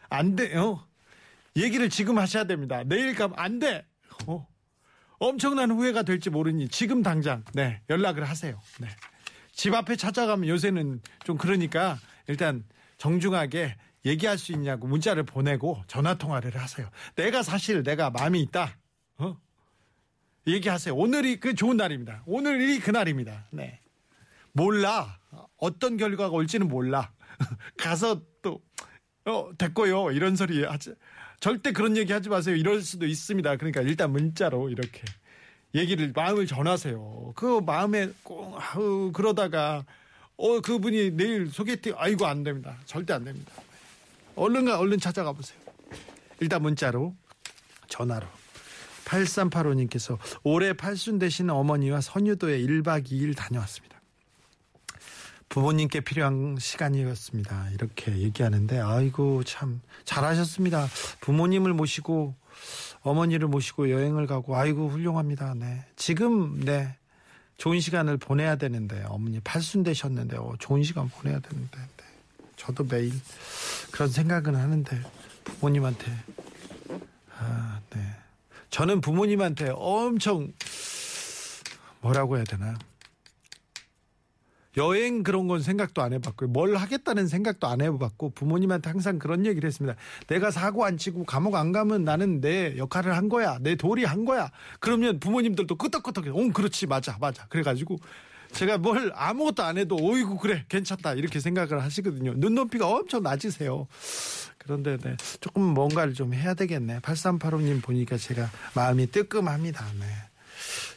안 0.09 0.35
돼요. 0.35 0.85
얘기를 1.55 1.89
지금 1.89 2.17
하셔야 2.17 2.45
됩니다. 2.45 2.83
내일 2.85 3.15
가면 3.15 3.37
안 3.37 3.59
돼. 3.59 3.85
어. 4.27 4.47
엄청난 5.19 5.71
후회가 5.71 6.03
될지 6.03 6.29
모르니 6.29 6.69
지금 6.69 7.03
당장 7.03 7.43
네 7.53 7.81
연락을 7.89 8.23
하세요. 8.27 8.59
네. 8.79 8.87
집 9.51 9.73
앞에 9.73 9.97
찾아가면 9.97 10.47
요새는 10.47 11.01
좀 11.25 11.37
그러니까 11.37 11.99
일단 12.27 12.63
정중하게 12.97 13.75
얘기할 14.05 14.37
수 14.37 14.53
있냐고 14.53 14.87
문자를 14.87 15.23
보내고 15.23 15.83
전화 15.87 16.15
통화를 16.15 16.55
하세요. 16.55 16.89
내가 17.15 17.43
사실 17.43 17.83
내가 17.83 18.09
마음이 18.09 18.39
있다. 18.43 18.77
어? 19.17 19.37
얘기하세요. 20.47 20.95
오늘이 20.95 21.39
그 21.41 21.53
좋은 21.53 21.75
날입니다. 21.75 22.23
오늘이 22.25 22.79
그 22.79 22.91
날입니다. 22.91 23.47
네. 23.51 23.81
몰라. 24.53 25.19
어떤 25.57 25.97
결과가 25.97 26.33
올지는 26.33 26.69
몰라. 26.69 27.11
가서 27.77 28.21
또 28.41 28.61
어, 29.29 29.49
됐고요. 29.57 30.11
이런 30.11 30.35
소리 30.35 30.63
하지. 30.63 30.93
절대 31.39 31.71
그런 31.71 31.95
얘기 31.95 32.11
하지 32.11 32.29
마세요. 32.29 32.55
이럴 32.55 32.81
수도 32.81 33.05
있습니다. 33.05 33.55
그러니까 33.57 33.81
일단 33.81 34.11
문자로 34.11 34.69
이렇게 34.69 35.01
얘기를 35.73 36.11
마음을 36.13 36.47
전하세요. 36.47 37.33
그 37.35 37.61
마음에 37.65 38.09
꼭 38.23 38.57
아우 38.59 39.11
그러다가 39.13 39.85
어 40.35 40.59
그분이 40.61 41.11
내일 41.11 41.49
소개팅 41.49 41.93
아이고 41.97 42.25
안 42.25 42.43
됩니다. 42.43 42.77
절대 42.85 43.13
안 43.13 43.23
됩니다. 43.23 43.51
얼른 44.35 44.65
가 44.65 44.79
얼른 44.79 44.99
찾아가 44.99 45.31
보세요. 45.31 45.59
일단 46.39 46.61
문자로 46.61 47.15
전화로 47.87 48.25
8385님께서 49.05 50.17
올해 50.43 50.73
팔순 50.73 51.19
되신 51.19 51.49
어머니와 51.49 52.01
선유도에 52.01 52.59
1박 52.59 53.05
2일 53.05 53.35
다녀왔습니다. 53.35 53.98
부모님께 55.49 56.01
필요한 56.01 56.57
시간이었습니다. 56.59 57.71
이렇게 57.71 58.15
얘기하는데 58.17 58.79
아이고 58.79 59.43
참 59.43 59.81
잘하셨습니다. 60.05 60.87
부모님을 61.21 61.73
모시고 61.73 62.35
어머니를 63.01 63.47
모시고 63.47 63.89
여행을 63.89 64.27
가고 64.27 64.55
아이고 64.55 64.89
훌륭합니다. 64.89 65.55
네. 65.55 65.85
지금 65.95 66.59
네. 66.59 66.95
좋은 67.57 67.79
시간을 67.79 68.17
보내야 68.17 68.55
되는데 68.55 69.03
어머니 69.07 69.39
팔순 69.41 69.83
되셨는데 69.83 70.37
어, 70.37 70.53
좋은 70.59 70.83
시간 70.83 71.09
보내야 71.09 71.39
되는데 71.39 71.77
네. 71.77 72.03
저도 72.55 72.85
매일 72.85 73.11
그런 73.91 74.07
생각은 74.07 74.55
하는데 74.55 75.01
부모님한테 75.43 76.05
아, 77.37 77.79
네. 77.89 77.99
저는 78.69 79.01
부모님한테 79.01 79.73
엄청 79.75 80.53
뭐라고 82.01 82.37
해야 82.37 82.43
되나 82.43 82.77
여행 84.79 85.23
그런 85.23 85.47
건 85.47 85.61
생각도 85.61 86.01
안 86.01 86.13
해봤고요. 86.13 86.49
뭘 86.49 86.75
하겠다는 86.77 87.27
생각도 87.27 87.67
안 87.67 87.81
해봤고 87.81 88.31
부모님한테 88.31 88.89
항상 88.89 89.19
그런 89.19 89.45
얘기를 89.45 89.67
했습니다. 89.67 89.97
내가 90.27 90.51
사고 90.51 90.85
안 90.85 90.97
치고 90.97 91.25
감옥 91.25 91.55
안 91.55 91.71
가면 91.71 92.05
나는 92.05 92.39
내 92.39 92.77
역할을 92.77 93.15
한 93.15 93.27
거야. 93.27 93.57
내 93.59 93.75
도리 93.75 94.05
한 94.05 94.23
거야. 94.23 94.49
그러면 94.79 95.19
부모님들도 95.19 95.75
끄덕끄덕해. 95.75 96.29
응 96.29 96.53
그렇지 96.53 96.87
맞아 96.87 97.17
맞아. 97.19 97.45
그래가지고 97.47 97.99
제가 98.53 98.77
뭘 98.77 99.11
아무것도 99.13 99.63
안 99.63 99.77
해도 99.77 99.95
오이고 99.95 100.37
그래 100.37 100.65
괜찮다 100.69 101.13
이렇게 101.13 101.39
생각을 101.39 101.83
하시거든요. 101.83 102.33
눈높이가 102.37 102.87
엄청 102.87 103.21
낮으세요. 103.21 103.87
그런데 104.57 104.97
네, 104.97 105.15
조금 105.39 105.63
뭔가를 105.63 106.13
좀 106.13 106.33
해야 106.33 106.53
되겠네. 106.53 106.99
8385님 106.99 107.83
보니까 107.83 108.17
제가 108.17 108.49
마음이 108.75 109.11
뜨끔합니다. 109.11 109.85
네. 109.99 110.05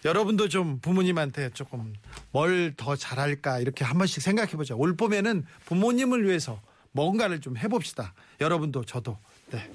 여러분도 0.04 0.48
좀 0.48 0.78
부모님한테 0.80 1.50
조금 1.50 1.94
뭘 2.30 2.74
더 2.76 2.96
잘할까 2.96 3.58
이렇게 3.60 3.84
한 3.84 3.98
번씩 3.98 4.22
생각해 4.22 4.52
보죠. 4.52 4.76
올 4.78 4.96
봄에는 4.96 5.44
부모님을 5.66 6.24
위해서 6.26 6.60
뭔가를 6.92 7.40
좀 7.40 7.56
해봅시다. 7.56 8.14
여러분도 8.40 8.84
저도. 8.84 9.18
네. 9.50 9.70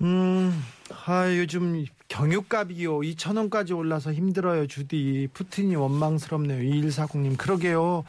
음, 0.00 0.64
아, 1.06 1.28
요즘 1.36 1.84
경유값이요. 2.08 2.98
2,000원까지 3.00 3.76
올라서 3.76 4.12
힘들어요, 4.12 4.66
주디. 4.66 5.28
푸틴이 5.32 5.76
원망스럽네요. 5.76 6.60
2140님. 6.62 7.36
그러게요. 7.38 8.04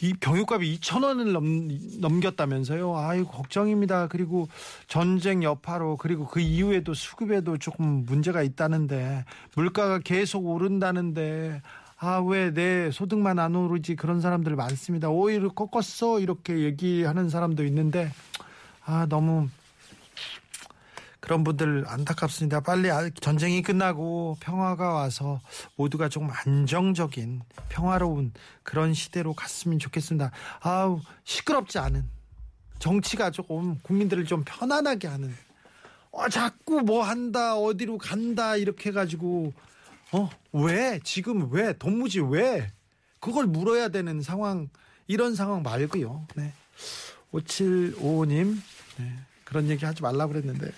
이 0.00 0.14
경유값이 0.20 0.78
2,000원을 0.80 1.32
넘, 1.32 1.68
넘겼다면서요. 2.00 2.96
아이고, 2.96 3.30
걱정입니다. 3.30 4.08
그리고 4.08 4.48
전쟁 4.88 5.42
여파로, 5.42 5.96
그리고 5.98 6.26
그 6.26 6.40
이후에도 6.40 6.94
수급에도 6.94 7.58
조금 7.58 8.04
문제가 8.06 8.42
있다는데, 8.42 9.24
물가가 9.54 9.98
계속 9.98 10.46
오른다는데, 10.46 11.60
아, 11.98 12.18
왜 12.18 12.50
내 12.52 12.90
소득만 12.90 13.38
안 13.38 13.54
오르지? 13.54 13.94
그런 13.96 14.20
사람들 14.20 14.56
많습니다. 14.56 15.08
오히려 15.10 15.50
꺾었어. 15.50 16.20
이렇게 16.20 16.60
얘기하는 16.60 17.28
사람도 17.28 17.64
있는데, 17.66 18.10
아, 18.84 19.06
너무 19.08 19.48
그런 21.22 21.44
분들 21.44 21.84
안타깝습니다. 21.86 22.60
빨리 22.62 22.90
아- 22.90 23.08
전쟁이 23.20 23.62
끝나고 23.62 24.36
평화가 24.40 24.92
와서 24.92 25.40
모두가 25.76 26.08
조금 26.08 26.28
안정적인 26.32 27.42
평화로운 27.68 28.32
그런 28.64 28.92
시대로 28.92 29.32
갔으면 29.32 29.78
좋겠습니다. 29.78 30.32
아우 30.60 31.00
시끄럽지 31.22 31.78
않은 31.78 32.04
정치가 32.80 33.30
조금 33.30 33.78
국민들을 33.84 34.24
좀 34.24 34.42
편안하게 34.44 35.06
하는 35.06 35.32
어, 36.10 36.28
자꾸 36.28 36.80
뭐 36.80 37.04
한다 37.04 37.54
어디로 37.56 37.98
간다 37.98 38.56
이렇게 38.56 38.90
해가지고 38.90 39.52
어 40.10 40.28
왜 40.54 40.98
지금 41.04 41.50
왜 41.52 41.72
돈무지 41.78 42.18
왜 42.20 42.70
그걸 43.20 43.46
물어야 43.46 43.88
되는 43.90 44.20
상황 44.22 44.68
이런 45.06 45.34
상황 45.36 45.62
말고요. 45.62 46.26
네. 46.34 46.52
5755님 47.32 48.60
네. 48.98 49.12
그런 49.44 49.68
얘기 49.70 49.84
하지 49.86 50.02
말라고 50.02 50.32
그랬는데 50.32 50.70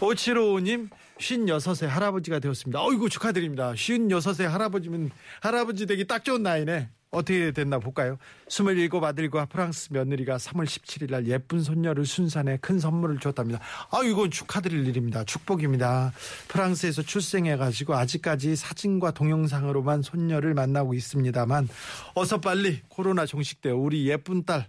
5755님 0.00 0.88
56세 1.18 1.86
할아버지가 1.86 2.38
되었습니다. 2.38 2.82
어이구 2.82 3.10
축하드립니다. 3.10 3.72
56세 3.72 4.44
할아버지면 4.44 5.10
할아버지 5.42 5.86
되기 5.86 6.06
딱 6.06 6.24
좋은 6.24 6.42
나이네. 6.42 6.88
어떻게 7.10 7.50
됐나 7.50 7.80
볼까요? 7.80 8.18
27 8.48 8.88
아들과 9.02 9.46
프랑스 9.46 9.88
며느리가 9.90 10.36
3월 10.36 10.64
17일 10.64 11.10
날 11.10 11.26
예쁜 11.26 11.60
손녀를 11.60 12.06
순산해 12.06 12.58
큰 12.60 12.78
선물을 12.78 13.18
줬답니다. 13.18 13.58
아, 13.90 14.02
이건 14.04 14.30
축하드릴 14.30 14.86
일입니다. 14.86 15.24
축복입니다. 15.24 16.12
프랑스에서 16.48 17.02
출생해가지고 17.02 17.94
아직까지 17.94 18.54
사진과 18.54 19.10
동영상으로만 19.10 20.02
손녀를 20.02 20.54
만나고 20.54 20.94
있습니다만 20.94 21.68
어서 22.14 22.40
빨리 22.40 22.80
코로나 22.88 23.26
종식되어 23.26 23.74
우리 23.74 24.08
예쁜 24.08 24.44
딸, 24.44 24.68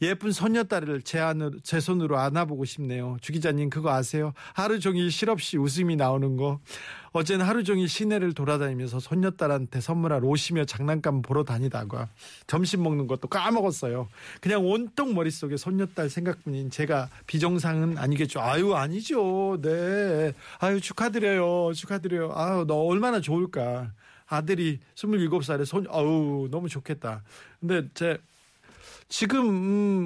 예쁜 0.00 0.32
손녀딸을 0.32 1.02
제, 1.02 1.18
안으로, 1.18 1.60
제 1.62 1.80
손으로 1.80 2.18
안아보고 2.18 2.64
싶네요. 2.64 3.16
주 3.20 3.32
기자님 3.32 3.70
그거 3.70 3.90
아세요? 3.92 4.32
하루 4.54 4.80
종일 4.80 5.10
실없이 5.10 5.58
웃음이 5.58 5.96
나오는 5.96 6.36
거. 6.36 6.60
어제는 7.12 7.44
하루 7.44 7.62
종일 7.62 7.88
시내를 7.88 8.32
돌아다니면서 8.32 8.98
손녀딸한테 8.98 9.80
선물할 9.80 10.24
옷이며 10.24 10.64
장난감 10.64 11.20
보러 11.20 11.44
다니다가 11.44 12.08
점심 12.46 12.82
먹는 12.82 13.06
것도 13.06 13.28
까먹었어요. 13.28 14.08
그냥 14.40 14.66
온통 14.66 15.14
머릿속에 15.14 15.56
손녀딸 15.56 16.08
생각뿐인 16.08 16.70
제가 16.70 17.10
비정상은 17.26 17.98
아니겠죠. 17.98 18.40
아유 18.40 18.74
아니죠. 18.74 19.58
네. 19.60 20.32
아유 20.58 20.80
축하드려요. 20.80 21.74
축하드려요. 21.74 22.32
아유 22.34 22.64
너 22.66 22.76
얼마나 22.76 23.20
좋을까. 23.20 23.92
아들이 24.26 24.80
27살에 24.94 25.66
손 25.66 25.86
아우 25.90 26.48
너무 26.50 26.68
좋겠다. 26.70 27.22
근데 27.60 27.86
제 27.92 28.18
지금 29.12 29.46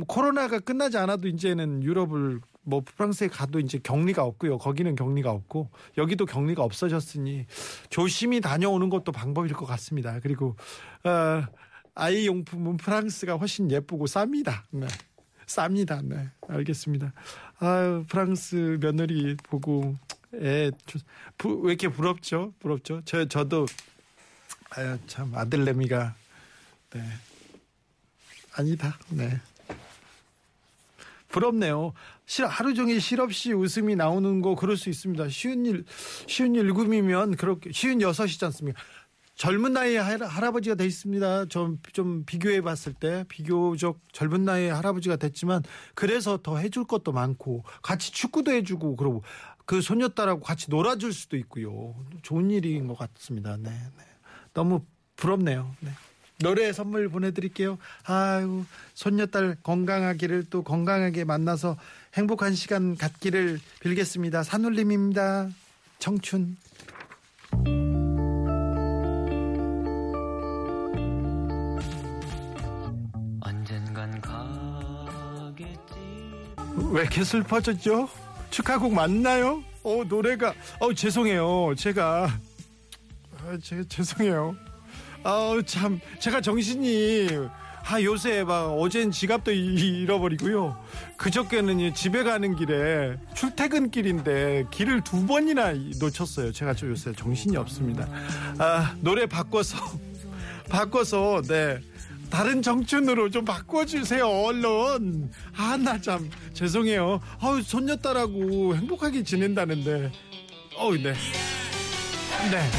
음, 0.00 0.04
코로나가 0.06 0.58
끝나지 0.58 0.98
않아도 0.98 1.28
이제는 1.28 1.84
유럽을 1.84 2.40
뭐 2.62 2.82
프랑스에 2.84 3.28
가도 3.28 3.60
이제 3.60 3.78
격리가 3.78 4.24
없고요. 4.24 4.58
거기는 4.58 4.96
격리가 4.96 5.30
없고 5.30 5.70
여기도 5.96 6.26
격리가 6.26 6.64
없어졌으니 6.64 7.46
조심히 7.88 8.40
다녀오는 8.40 8.90
것도 8.90 9.12
방법일 9.12 9.52
것 9.52 9.64
같습니다. 9.64 10.18
그리고 10.18 10.56
어, 11.04 11.44
아이 11.94 12.26
용품은 12.26 12.78
프랑스가 12.78 13.36
훨씬 13.36 13.70
예쁘고 13.70 14.06
쌉니다. 14.06 14.62
네. 14.70 14.88
쌉니다. 15.46 16.04
네. 16.04 16.28
알겠습니다. 16.48 17.12
아유, 17.60 18.04
프랑스 18.08 18.78
며느리 18.80 19.36
보고 19.36 19.94
애, 20.34 20.72
저- 20.86 20.98
부- 21.38 21.60
왜 21.60 21.74
이렇게 21.74 21.86
부럽죠? 21.86 22.52
부럽죠? 22.58 23.02
저 23.04 23.24
저도 23.26 23.66
아유, 24.70 24.98
참 25.06 25.32
아들내미가 25.32 26.16
네. 26.92 27.00
아니다. 28.56 28.98
네. 29.10 29.40
부럽네요. 31.28 31.92
실- 32.24 32.46
하루 32.46 32.72
종일 32.74 33.00
실없이 33.00 33.52
웃음이 33.52 33.96
나오는 33.96 34.40
거 34.40 34.54
그럴 34.54 34.76
수 34.76 34.88
있습니다. 34.88 35.28
쉬운 35.28 35.66
일, 35.66 35.84
쉬운 36.26 36.54
일금이면 36.54 37.36
그렇게 37.36 37.70
쉬운 37.72 38.00
여섯이지 38.00 38.44
않습니까? 38.46 38.80
젊은 39.34 39.74
나이에 39.74 39.98
할- 39.98 40.22
할아버지가 40.22 40.76
돼 40.76 40.86
있습니다. 40.86 41.46
좀, 41.46 41.78
좀 41.92 42.24
비교해 42.24 42.62
봤을 42.62 42.94
때 42.94 43.24
비교적 43.28 44.00
젊은 44.12 44.44
나이에 44.46 44.70
할아버지가 44.70 45.16
됐지만 45.16 45.62
그래서 45.94 46.38
더 46.42 46.56
해줄 46.56 46.84
것도 46.84 47.12
많고 47.12 47.62
같이 47.82 48.12
축구도 48.12 48.52
해주고 48.52 48.96
그러고 48.96 49.22
그 49.66 49.82
손녀딸하고 49.82 50.40
같이 50.40 50.70
놀아줄 50.70 51.12
수도 51.12 51.36
있고요. 51.36 51.94
좋은 52.22 52.50
일인 52.50 52.86
것 52.86 52.96
같습니다. 52.96 53.56
네, 53.58 53.70
네. 53.70 54.04
너무 54.54 54.82
부럽네요. 55.16 55.74
네. 55.80 55.90
노래 56.38 56.72
선물 56.72 57.08
보내드릴게요. 57.08 57.78
아유, 58.04 58.64
손녀딸 58.94 59.56
건강하기를 59.62 60.46
또 60.50 60.62
건강하게 60.62 61.24
만나서 61.24 61.76
행복한 62.14 62.54
시간 62.54 62.96
갖기를 62.96 63.58
빌겠습니다. 63.80 64.42
산울림입니다. 64.42 65.48
청춘. 65.98 66.56
언젠간 73.40 74.20
가겠지 74.20 75.94
왜 76.92 77.00
이렇게 77.02 77.24
슬퍼졌죠? 77.24 78.08
축하곡 78.50 78.92
맞나요? 78.92 79.62
어, 79.82 80.04
노래가, 80.04 80.52
어, 80.80 80.92
죄송해요. 80.92 81.74
제가, 81.76 82.28
아, 83.38 83.58
제가 83.62 83.84
죄송해요. 83.88 84.56
아우, 85.26 85.60
참, 85.64 85.98
제가 86.20 86.40
정신이 86.40 87.26
아 87.88 88.00
요새 88.02 88.44
막 88.44 88.66
어젠 88.78 89.10
지갑도 89.10 89.50
이- 89.52 90.02
잃어버리고요. 90.02 90.76
그저께는 91.16 91.80
이 91.80 91.94
집에 91.94 92.22
가는 92.22 92.54
길에 92.54 93.16
출퇴근길인데 93.34 94.66
길을 94.70 95.02
두 95.02 95.26
번이나 95.26 95.72
놓쳤어요. 96.00 96.52
제가 96.52 96.74
좀 96.74 96.90
요새 96.90 97.12
정신이 97.12 97.56
없습니다. 97.56 98.08
아 98.58 98.94
노래 99.00 99.26
바꿔서 99.26 99.76
바꿔서 100.70 101.42
네. 101.42 101.78
다른 102.30 102.60
정춘으로 102.62 103.30
좀 103.30 103.44
바꿔주세요 103.44 104.26
얼른. 104.28 105.30
아 105.56 105.76
나 105.76 106.00
참 106.00 106.28
죄송해요. 106.54 107.20
아우 107.40 107.62
손녀딸하고 107.62 108.76
행복하게 108.76 109.24
지낸다는데. 109.24 110.10
어우 110.76 110.96
네 110.98 111.12
네 112.50 112.70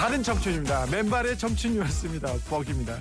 다른 0.00 0.22
청춘입니다 0.22 0.86
맨발의 0.86 1.36
청춘이었습니다 1.36 2.32
뻑입니다 2.48 2.96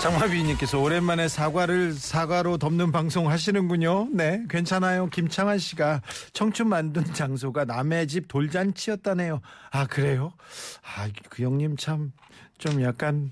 장마비님께서 0.00 0.78
오랜만에 0.78 1.26
사과를 1.26 1.92
사과로 1.94 2.58
덮는 2.58 2.92
방송 2.92 3.28
하시는군요. 3.28 4.08
네, 4.12 4.44
괜찮아요. 4.48 5.08
김창환 5.08 5.58
씨가 5.58 6.00
청춘 6.32 6.68
만든 6.68 7.02
장소가 7.12 7.64
남의 7.64 8.06
집 8.06 8.28
돌잔치였다네요. 8.28 9.40
아 9.72 9.86
그래요? 9.86 10.32
아 10.96 11.08
그 11.30 11.42
형님 11.42 11.76
참 11.76 12.12
좀 12.58 12.82
약간 12.82 13.30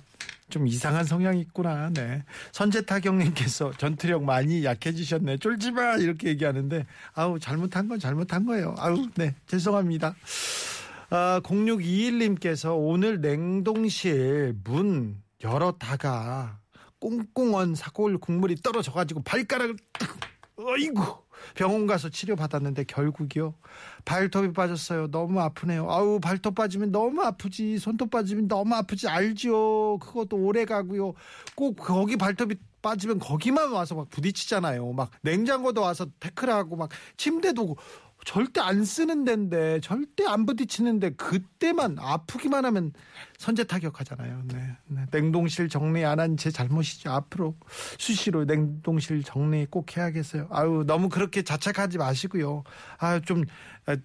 좀 0.50 0.66
이상한 0.66 1.04
성향이 1.04 1.40
있구나. 1.40 1.90
네. 1.90 2.22
선재탁 2.52 3.04
형님께서 3.04 3.72
전투력 3.78 4.24
많이 4.24 4.64
약해지셨네. 4.64 5.38
쫄지 5.38 5.72
마 5.72 5.96
이렇게 5.96 6.28
얘기하는데 6.28 6.86
아우 7.14 7.38
잘못한 7.38 7.88
건 7.88 7.98
잘못한 7.98 8.44
거예요. 8.46 8.74
아우 8.78 9.08
네 9.16 9.34
죄송합니다. 9.46 10.14
아, 11.10 11.40
0621님께서 11.44 12.74
오늘 12.76 13.20
냉동실 13.20 14.56
문 14.64 15.22
열었다가 15.42 16.58
꽁꽁언 16.98 17.74
사골 17.74 18.18
국물이 18.18 18.56
떨어져가지고 18.56 19.22
발가락을 19.22 19.76
탁, 19.92 20.16
어이구 20.56 21.23
병원 21.54 21.86
가서 21.86 22.08
치료 22.08 22.36
받았는데 22.36 22.84
결국이요? 22.84 23.54
발톱이 24.04 24.52
빠졌어요. 24.52 25.10
너무 25.10 25.40
아프네요. 25.40 25.90
아우 25.90 26.20
발톱 26.20 26.54
빠지면 26.54 26.92
너무 26.92 27.22
아프지. 27.22 27.78
손톱 27.78 28.10
빠지면 28.10 28.48
너무 28.48 28.74
아프지. 28.74 29.08
알지요 29.08 29.98
그것도 29.98 30.36
오래 30.36 30.64
가고요. 30.64 31.14
꼭 31.54 31.76
거기 31.76 32.16
발톱이 32.16 32.56
빠지면 32.82 33.18
거기만 33.18 33.72
와서 33.72 33.94
막 33.94 34.10
부딪히잖아요. 34.10 34.92
막 34.92 35.10
냉장고도 35.22 35.80
와서 35.80 36.06
태클하고 36.20 36.76
막 36.76 36.90
침대도 37.16 37.76
절대 38.24 38.60
안 38.60 38.84
쓰는 38.84 39.24
데인데 39.24 39.80
절대 39.80 40.24
안 40.26 40.46
부딪히는데 40.46 41.10
그때만 41.10 41.96
아프기만 41.98 42.64
하면 42.64 42.92
선제 43.38 43.64
타격하잖아요. 43.64 44.42
네, 44.48 44.76
네. 44.86 45.02
냉동실 45.10 45.68
정리 45.68 46.04
안 46.04 46.18
한 46.20 46.36
제 46.36 46.50
잘못이죠. 46.50 47.10
앞으로 47.10 47.54
수시로 47.98 48.44
냉동실 48.44 49.22
정리 49.24 49.66
꼭 49.66 49.96
해야겠어요. 49.96 50.48
아유 50.50 50.84
너무 50.86 51.08
그렇게 51.08 51.42
자책하지 51.42 51.98
마시고요. 51.98 52.64
아좀 52.98 53.44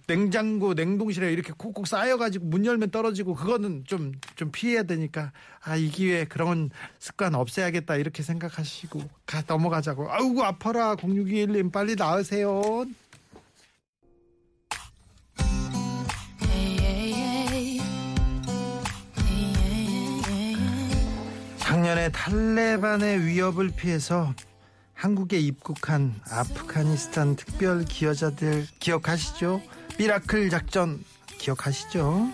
냉장고 0.06 0.74
냉동실에 0.74 1.32
이렇게 1.32 1.52
콕콕 1.56 1.86
쌓여가지고 1.86 2.46
문 2.46 2.66
열면 2.66 2.90
떨어지고 2.90 3.34
그거는 3.34 3.84
좀 3.86 4.12
좀 4.36 4.50
피해야 4.52 4.82
되니까 4.82 5.32
아 5.64 5.76
이 5.76 5.88
기회에 5.90 6.24
그런 6.26 6.70
습관 6.98 7.34
없애야겠다 7.34 7.96
이렇게 7.96 8.22
생각하시고 8.22 9.00
가 9.26 9.42
넘어가자고. 9.46 10.10
아우고 10.10 10.44
아파라 10.44 10.96
0621님 10.96 11.72
빨리 11.72 11.94
나으세요. 11.96 12.84
작년에 21.80 22.10
탈레반의 22.10 23.24
위협을 23.24 23.70
피해서 23.70 24.34
한국에 24.92 25.38
입국한 25.38 26.14
아프가니스탄 26.30 27.36
특별 27.36 27.86
기여자들 27.86 28.66
기억하시죠? 28.78 29.62
Miracle 29.98 30.50
작전 30.50 31.02
기억하시죠? 31.38 32.28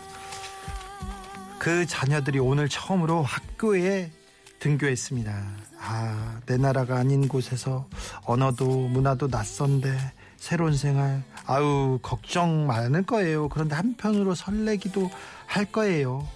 그 1.60 1.86
자녀들이 1.86 2.40
오늘 2.40 2.68
처음으로 2.68 3.22
학교에 3.22 4.10
등교했습니다. 4.58 5.46
아, 5.78 6.40
내 6.46 6.56
나라가 6.56 6.96
아닌 6.96 7.28
곳에서 7.28 7.86
언어도 8.24 8.66
문화도 8.88 9.28
낯선데 9.28 9.96
새로운 10.38 10.76
생활 10.76 11.22
아우 11.44 12.00
걱정 12.02 12.66
많을 12.66 13.04
거예요. 13.04 13.48
그런데 13.48 13.76
한편으로 13.76 14.34
설레기도 14.34 15.08
할 15.46 15.66
거예요. 15.66 16.26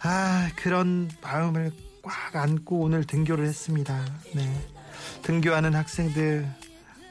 아, 0.00 0.50
그런 0.56 1.10
마음을 1.22 1.72
꽉 2.08 2.34
안고 2.36 2.80
오늘 2.80 3.04
등교를 3.04 3.44
했습니다. 3.46 4.02
네. 4.34 4.50
등교하는 5.20 5.74
학생들, 5.74 6.48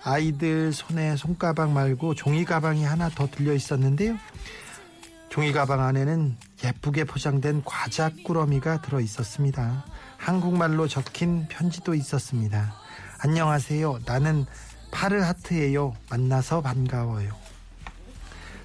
아이들 0.04 0.74
손에 0.74 1.16
손가방 1.16 1.72
말고 1.72 2.16
종이 2.16 2.44
가방이 2.46 2.84
하나 2.84 3.08
더 3.10 3.30
들려 3.30 3.54
있었는데요. 3.54 4.18
종이 5.30 5.52
가방 5.52 5.84
안에는 5.84 6.36
예쁘게 6.64 7.04
포장된 7.04 7.62
과자 7.64 8.10
꾸러미가 8.26 8.82
들어 8.82 9.00
있었습니다. 9.00 9.86
한국말로 10.18 10.88
적힌 10.88 11.48
편지도 11.48 11.94
있었습니다. 11.94 12.74
안녕하세요. 13.20 14.00
나는 14.04 14.48
파르하트예요. 14.90 15.96
만나서 16.10 16.62
반가워요. 16.62 17.36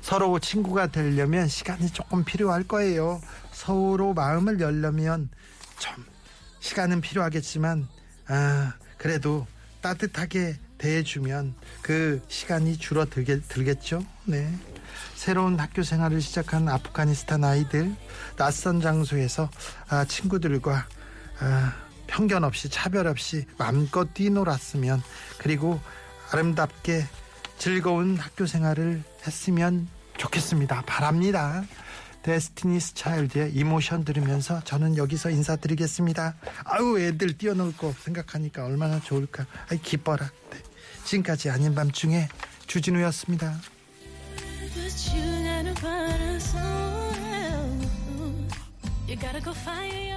서로 0.01 0.39
친구가 0.39 0.87
되려면 0.87 1.47
시간이 1.47 1.91
조금 1.91 2.25
필요할 2.25 2.65
거예요. 2.65 3.21
서로 3.51 4.15
마음을 4.15 4.61
열려면 4.61 5.29
좀 5.79 6.12
시간은 6.63 7.01
필요하겠지만 7.01 7.89
아 8.29 8.73
그래도 8.97 9.47
따뜻하게 9.83 10.57
대해주면 10.79 11.55
그 11.83 12.23
시간이 12.29 12.79
줄어들게 12.79 13.41
들겠죠. 13.41 14.05
네. 14.25 14.51
새로운 15.17 15.59
학교 15.59 15.83
생활을 15.83 16.21
시작한 16.21 16.69
아프가니스탄 16.69 17.43
아이들 17.45 17.95
낯선 18.37 18.81
장소에서 18.81 19.51
아, 19.89 20.05
친구들과 20.05 20.87
아, 21.41 21.75
편견 22.07 22.45
없이 22.45 22.69
차별 22.69 23.07
없이 23.09 23.45
마음껏 23.59 24.15
뛰놀았으면 24.15 25.03
그리고 25.39 25.81
아름답게 26.31 27.05
즐거운 27.59 28.17
학교 28.17 28.47
생활을 28.47 29.03
했으면 29.27 29.89
좋겠습니다. 30.17 30.83
바랍니다. 30.83 31.65
데스티니스 32.23 32.95
차일드의 32.95 33.53
이모션 33.55 34.05
들으면서 34.05 34.61
저는 34.65 34.97
여기서 34.97 35.31
인사드리겠습니다. 35.31 36.35
아우 36.65 36.99
애들 36.99 37.37
뛰어놀 37.37 37.77
거 37.77 37.93
생각하니까 37.93 38.65
얼마나 38.65 39.01
좋을까. 39.01 39.47
아이 39.71 39.79
기뻐라. 39.81 40.31
네. 40.51 40.59
지금까지 41.05 41.51
아닌 41.51 41.75
밤중에 41.75 42.29
주진우였습니다. 42.67 43.61
You 49.09 49.19
gotta 49.19 49.41
go 49.43 49.53
your 50.09 50.12